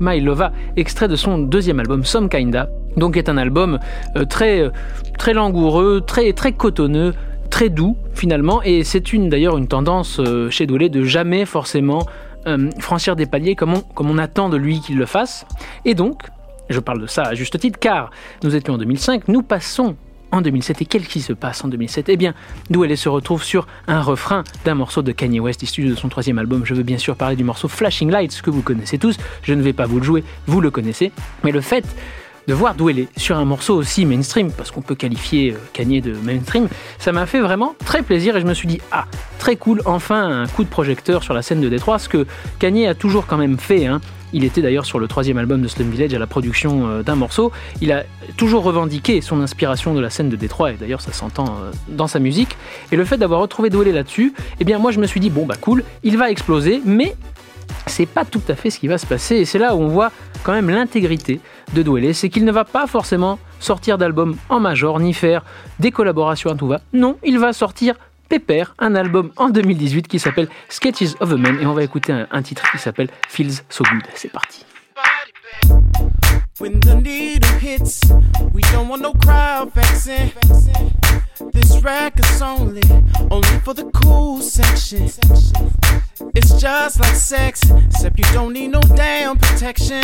[0.00, 3.78] My Lova, extrait de son deuxième album Some Kinda, donc est un album
[4.16, 4.70] euh, très, euh,
[5.18, 7.14] très langoureux, très, très cotonneux,
[7.50, 12.06] très doux finalement, et c'est une d'ailleurs une tendance euh, chez Dwele de jamais forcément
[12.78, 15.44] franchir des paliers comme on, comme on attend de lui qu'il le fasse.
[15.84, 16.22] Et donc,
[16.70, 18.10] je parle de ça à juste titre, car
[18.42, 19.94] nous étions en 2005, nous passons
[20.32, 20.82] en 2007.
[20.82, 22.34] Et qu'est-ce qui se passe en 2007 Eh bien,
[22.70, 26.38] Dwele se retrouve sur un refrain d'un morceau de Kanye West issu de son troisième
[26.38, 26.62] album.
[26.64, 29.16] Je veux bien sûr parler du morceau Flashing Lights que vous connaissez tous.
[29.42, 31.12] Je ne vais pas vous le jouer, vous le connaissez.
[31.44, 31.84] Mais le fait
[32.48, 36.12] de voir Dwele sur un morceau aussi mainstream, parce qu'on peut qualifier euh, Kanye de
[36.12, 36.68] mainstream,
[36.98, 39.06] ça m'a fait vraiment très plaisir et je me suis dit, ah,
[39.38, 42.26] très cool, enfin un coup de projecteur sur la scène de Détroit, ce que
[42.58, 43.86] Kanye a toujours quand même fait.
[43.86, 44.00] Hein.
[44.32, 47.16] Il était d'ailleurs sur le troisième album de Slum Village à la production euh, d'un
[47.16, 47.52] morceau.
[47.80, 48.04] Il a
[48.36, 52.06] toujours revendiqué son inspiration de la scène de Détroit, et d'ailleurs ça s'entend euh, dans
[52.06, 52.56] sa musique.
[52.92, 55.46] Et le fait d'avoir retrouvé Dwele là-dessus, eh bien moi je me suis dit, bon
[55.46, 57.16] bah cool, il va exploser, mais
[57.86, 59.36] c'est pas tout à fait ce qui va se passer.
[59.36, 60.12] Et c'est là où on voit
[60.42, 61.40] quand même l'intégrité
[61.74, 65.44] de Dwele, c'est qu'il ne va pas forcément sortir d'album en major, ni faire
[65.78, 66.80] des collaborations à tout va.
[66.92, 67.94] Non, il va sortir
[68.30, 72.12] Pépère, un album en 2018 qui s'appelle Sketches of a Man, et on va écouter
[72.12, 74.04] un, un titre qui s'appelle Feels So Good.
[74.14, 74.64] C'est parti.
[76.60, 78.02] When the needle hits,
[78.52, 80.30] we don't want no crowd vexing.
[81.54, 82.82] This record's only,
[83.30, 85.04] only for the cool section.
[86.34, 90.02] It's just like sex, except you don't need no damn protection.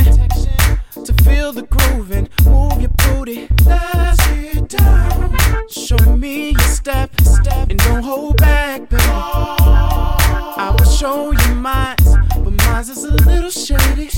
[1.05, 5.37] To feel the groove and move your booty, let's get down.
[5.69, 9.03] Show me your step, step, and don't hold back, baby.
[9.05, 11.97] I will show you mine,
[12.77, 14.11] is a little shady.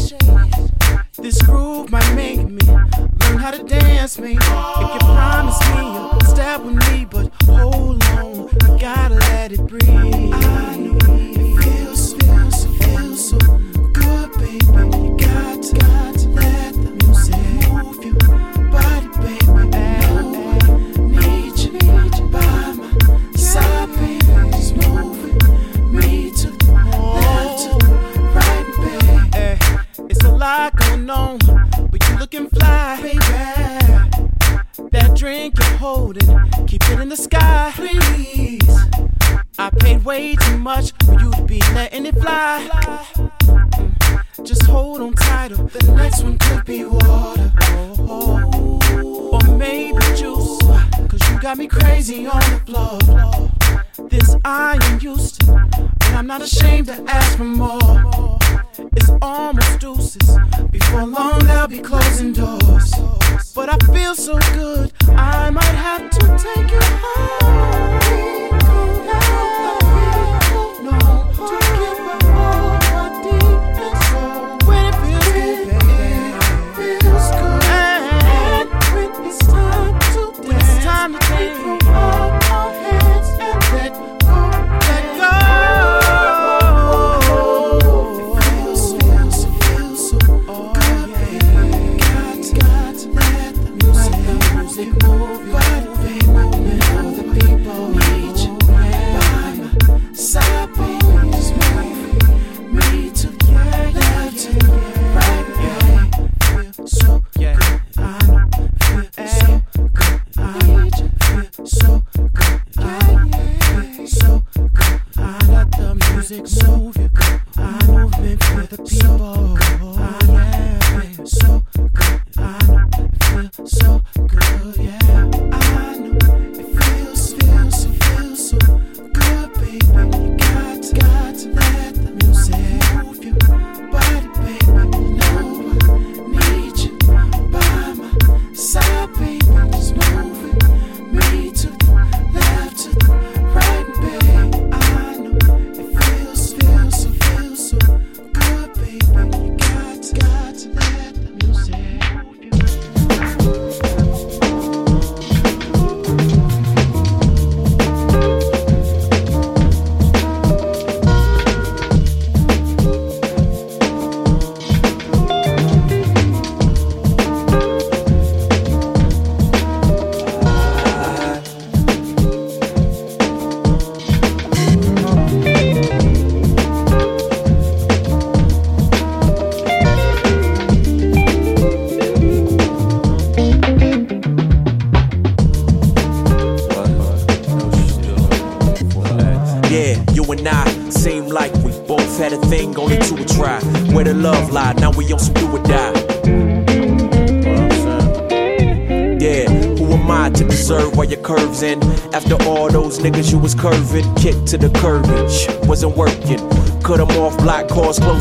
[1.16, 4.32] This groove might make me learn how to dance, me.
[4.32, 9.64] If you promise me you'll step with me, but hold on, I gotta let it
[9.64, 9.88] breathe.
[9.88, 13.38] I know it feels, feels, feels so
[13.92, 14.56] good, baby.
[14.66, 16.07] You got to,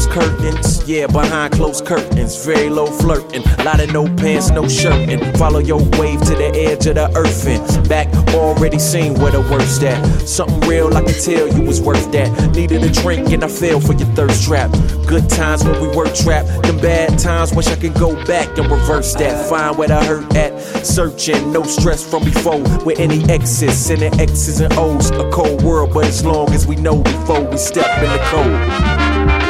[0.10, 0.88] curtains.
[0.88, 3.44] Yeah, behind closed curtains, very low flirting.
[3.64, 5.20] Lot of no pants, no shirting.
[5.34, 8.08] Follow your wave to the edge of the earth and back.
[8.34, 10.04] Already seen where the worst at.
[10.28, 12.56] Something real, I could tell you was worth that.
[12.56, 14.72] Needed a drink and I fell for your thirst trap.
[15.06, 16.48] Good times when we were trapped.
[16.64, 19.50] Them bad times, wish I could go back and reverse that.
[19.50, 20.60] Find where the hurt at.
[20.86, 22.62] Searching, no stress from before.
[22.86, 25.12] With any exes, sending X's and O's.
[25.12, 29.47] A cold world, but as long as we know before we step in the cold.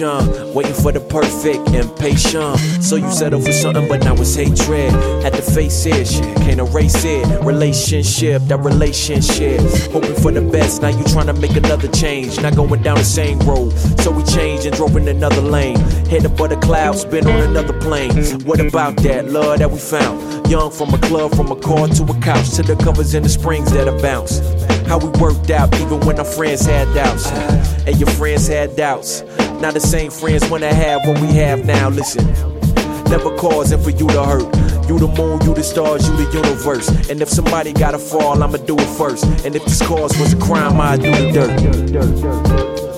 [0.00, 2.58] Waiting for the perfect, impatient.
[2.82, 4.92] So you settle for something, but now it's hatred.
[5.22, 7.26] Had to face it, shit, can't erase it.
[7.44, 9.60] Relationship, that relationship.
[9.92, 12.40] Hoping for the best, now you trying to make another change.
[12.40, 13.72] Not going down the same road.
[14.00, 15.78] So we changed and drove in another lane.
[16.08, 18.10] Head above the clouds, been on another plane.
[18.44, 20.48] What about that love that we found?
[20.50, 23.28] Young from a club, from a car to a couch, to the covers and the
[23.28, 24.40] springs that are bounce.
[24.88, 27.30] How we worked out, even when our friends had doubts.
[27.86, 29.22] And your friends had doubts.
[29.60, 31.90] Not the same friends wanna have what we have now.
[31.90, 32.26] Listen,
[33.10, 34.88] never causing for you to hurt.
[34.88, 36.88] You the moon, you the stars, you the universe.
[37.10, 39.24] And if somebody gotta fall, I'ma do it first.
[39.44, 42.89] And if this cause was a crime, I'd do the dirt.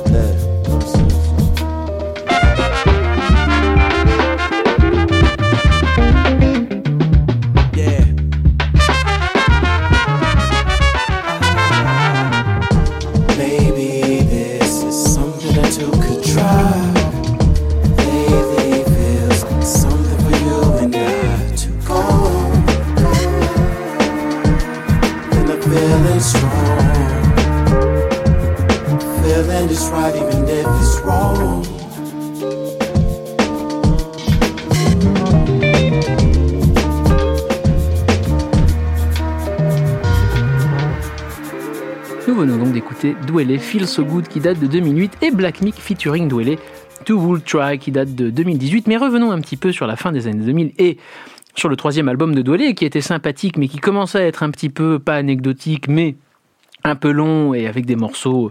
[42.83, 46.59] D'écouter Dwele Feel So Good qui date de 2008 et Black Mick featuring Dwele
[47.05, 48.89] To Wool Try qui date de 2018.
[48.89, 50.99] Mais revenons un petit peu sur la fin des années 2000 et
[51.55, 54.51] sur le troisième album de Dwele qui était sympathique mais qui commençait à être un
[54.51, 56.17] petit peu, pas anecdotique, mais
[56.83, 58.51] un peu long et avec des morceaux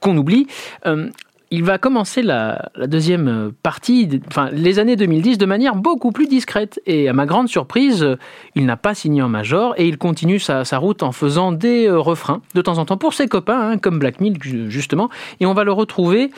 [0.00, 0.46] qu'on oublie.
[0.86, 1.08] Euh,
[1.50, 6.26] il va commencer la, deuxième partie, de- enfin les années 2010, de manière beaucoup plus
[6.26, 6.80] discrète.
[6.86, 8.16] Et à ma grande surprise, euh,
[8.54, 11.98] il n'a pas signé en major et il continue sa, route en faisant des euh,
[11.98, 15.08] refrains de temps en temps pour ses copains, hein, comme Black Milk ju- justement.
[15.40, 16.30] Et on va le retrouver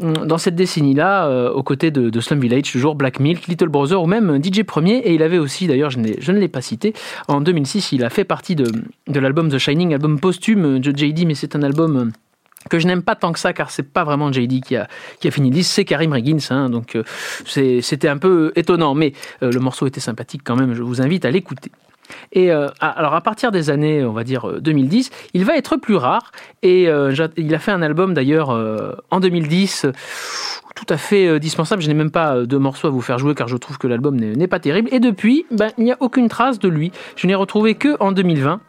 [0.00, 4.02] hum, dans cette décennie-là, euh, aux côtés de, Slum Village, toujours Black Milk, Little Brother
[4.02, 4.96] ou même DJ Premier.
[4.98, 6.94] Et il avait aussi, d'ailleurs, je, ne l'ai pas cité,
[7.28, 8.64] en 2006, il a fait partie de,
[9.08, 12.10] de l'album The Shining, album posthume de JD, mais c'est un album euh,
[12.70, 14.88] que je n'aime pas tant que ça car c'est pas vraiment JD qui a,
[15.20, 17.02] qui a fini le disque, c'est Karim Reggins, hein, donc euh,
[17.44, 19.12] c'était un peu étonnant, mais
[19.42, 21.70] euh, le morceau était sympathique quand même, je vous invite à l'écouter.
[22.32, 25.76] Et euh, alors à partir des années, on va dire euh, 2010, il va être
[25.76, 26.88] plus rare et
[27.36, 28.50] il a fait un album d'ailleurs
[29.10, 29.92] en 2010 euh,
[30.74, 31.82] tout à fait dispensable.
[31.82, 34.16] Je n'ai même pas de morceaux à vous faire jouer car je trouve que l'album
[34.16, 34.88] n'est pas terrible.
[34.92, 36.90] Et depuis, ben, il n'y a aucune trace de lui.
[37.16, 38.60] Je n'ai retrouvé que en 2020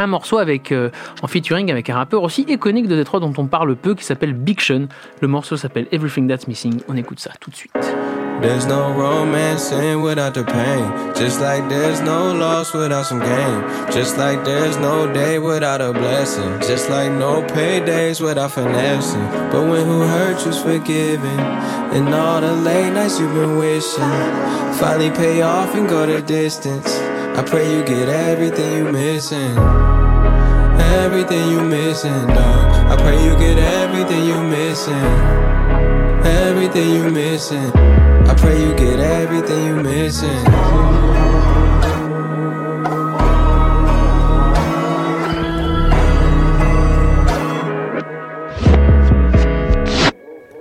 [0.00, 0.90] un morceau avec, euh,
[1.22, 4.32] en featuring avec un rappeur aussi iconique de Détroit dont on parle peu qui s'appelle
[4.32, 4.86] Big Sean.
[5.20, 6.80] Le morceau s'appelle Everything That's Missing.
[6.88, 7.72] On écoute ça tout de suite.
[8.40, 11.14] There's no romance in without the pain.
[11.14, 13.92] Just like there's no loss without some gain.
[13.92, 16.58] Just like there's no day without a blessing.
[16.60, 19.20] Just like no paydays without finessing.
[19.52, 21.38] But when who hurt you's forgiven.
[21.92, 24.10] And all the late nights you've been wishing.
[24.80, 27.19] Finally pay off and go the distance.
[27.38, 29.56] I pray you get everything you missing.
[31.02, 32.90] Everything you missing, dog.
[32.92, 34.94] I pray you get everything you missing.
[36.24, 37.70] Everything you missing.
[38.30, 41.29] I pray you get everything you missing.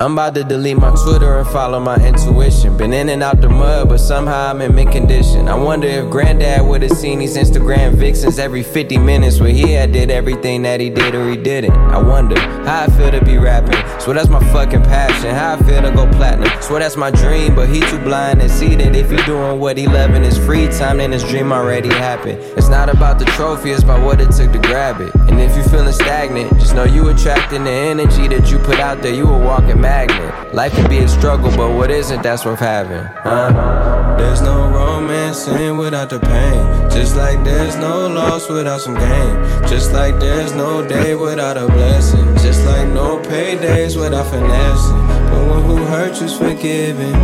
[0.02, 2.78] I'm about to delete my Twitter and follow my intuition.
[2.78, 5.50] Been in and out the mud, but somehow I'm in mint condition.
[5.50, 9.74] I wonder if granddad would have seen these Instagram vixens every 50 minutes where he
[9.74, 11.74] had did everything that he did or he didn't.
[11.74, 13.89] I wonder how I feel to be rapping.
[14.10, 15.36] So that's my fucking passion.
[15.36, 16.50] How I feel to go platinum.
[16.64, 19.78] Swear that's my dream, but he too blind to see that if he doing what
[19.78, 22.40] he love in his free time, then his dream already happened.
[22.58, 25.14] It's not about the trophy, it's about what it took to grab it.
[25.14, 29.04] And if you feeling stagnant, just know you attracting the energy that you put out
[29.04, 29.14] there.
[29.14, 30.56] You a walking magnet.
[30.56, 33.04] Life can be a struggle, but what isn't, that's worth having.
[33.22, 33.99] Huh?
[34.20, 36.90] There's no romance in without the pain.
[36.92, 39.34] Just like there's no loss without some gain.
[39.72, 42.26] Just like there's no day without a blessing.
[42.36, 45.02] Just like no paydays without finessing.
[45.30, 47.16] But one who hurt you's forgiven.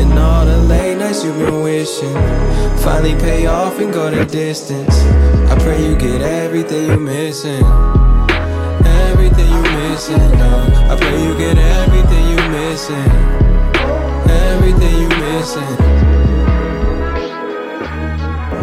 [0.00, 2.14] And all the late nights you've been wishing.
[2.82, 4.96] Finally pay off and go the distance.
[5.52, 7.62] I pray you get everything you're missing.
[9.04, 10.32] Everything you're missing.
[10.40, 13.10] Uh, I pray you get everything you're missing.
[14.48, 16.27] Everything you're missing.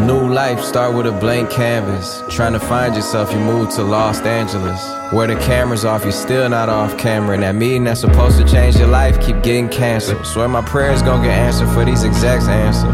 [0.06, 2.22] New life start with a blank canvas.
[2.30, 4.80] Trying to find yourself, you move to Los Angeles.
[5.12, 7.34] Where the camera's off, you're still not off camera.
[7.34, 10.24] And that meeting that's supposed to change your life keep getting canceled.
[10.24, 12.86] Swear my prayers gonna get answered for these exacts answer.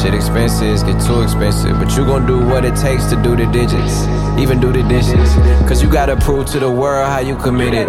[0.00, 3.46] Shit expenses get too expensive, but you gon' do what it takes to do the
[3.46, 4.06] digits,
[4.38, 5.34] even do the dishes.
[5.66, 7.88] Cause you gotta prove to the world how you committed.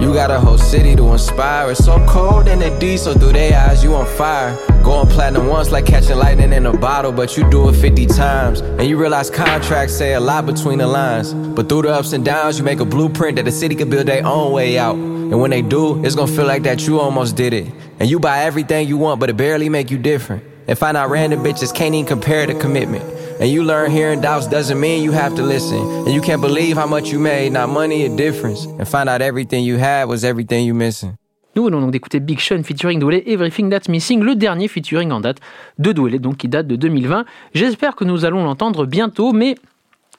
[0.00, 1.72] You got a whole city to inspire.
[1.72, 4.56] It's so cold in the D, so through their eyes you on fire.
[4.84, 8.60] Going platinum once like catching lightning in a bottle, but you do it 50 times.
[8.60, 11.34] And you realize contracts say a lot between the lines.
[11.34, 14.06] But through the ups and downs, you make a blueprint that the city can build
[14.06, 14.94] their own way out.
[14.94, 17.66] And when they do, it's gonna feel like that you almost did it.
[17.98, 20.44] And you buy everything you want, but it barely make you different.
[20.68, 23.17] And find out random bitches can't even compare the commitment.
[23.40, 25.78] And you learn hearing doubts doesn't mean you have to listen.
[25.78, 28.66] And you can't believe how much you made, not money, a difference.
[28.66, 31.16] And find out everything you had was everything you missing.
[31.54, 35.20] Nous venons donc d'écouter Big Sean featuring Douelé, Everything That's Missing, le dernier featuring en
[35.20, 35.38] date
[35.78, 37.24] de Douelé, donc qui date de 2020.
[37.54, 39.56] J'espère que nous allons l'entendre bientôt, mais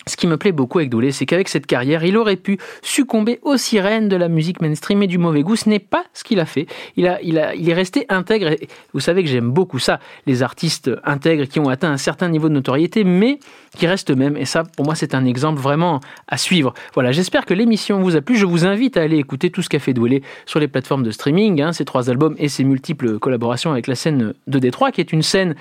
[0.08, 3.40] ce qui me plaît beaucoup avec Dooley, c'est qu'avec cette carrière, il aurait pu succomber
[3.44, 5.56] aux sirènes de la musique mainstream et du mauvais goût.
[5.56, 6.66] Ce n'est pas ce qu'il a fait.
[6.96, 8.56] Il, a, il, a, il est resté intègre.
[8.94, 12.50] Vous savez que j'aime beaucoup ça, les artistes intègres qui ont atteint un certain niveau
[12.50, 13.40] de notoriété, mais
[13.78, 14.38] qui restent eux-mêmes.
[14.38, 16.74] Et ça, pour moi, c'est un exemple vraiment à suivre.
[16.94, 18.36] Voilà, j'espère que l'émission vous a plu.
[18.36, 21.12] Je vous invite à aller écouter tout ce qu'a fait Douelé sur les plateformes de
[21.12, 25.02] streaming, hein, ses trois albums et ses multiples collaborations avec la scène de Détroit, qui
[25.02, 25.56] est une scène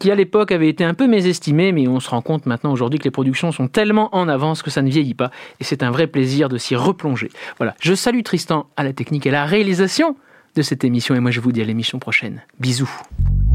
[0.00, 2.98] qui à l'époque avait été un peu mésestimé, mais on se rend compte maintenant aujourd'hui
[2.98, 5.30] que les productions sont tellement en avance que ça ne vieillit pas,
[5.60, 7.30] et c'est un vrai plaisir de s'y replonger.
[7.58, 10.16] Voilà, je salue Tristan à la technique et à la réalisation
[10.56, 12.42] de cette émission, et moi je vous dis à l'émission prochaine.
[12.60, 12.90] Bisous.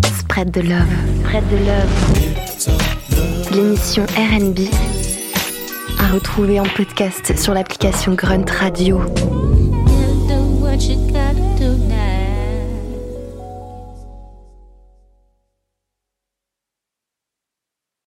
[0.06, 0.88] Spread the love,
[1.22, 1.90] spread the love.
[3.56, 4.60] L'émission RB
[6.00, 9.02] à retrouver en podcast sur l'application Grunt Radio.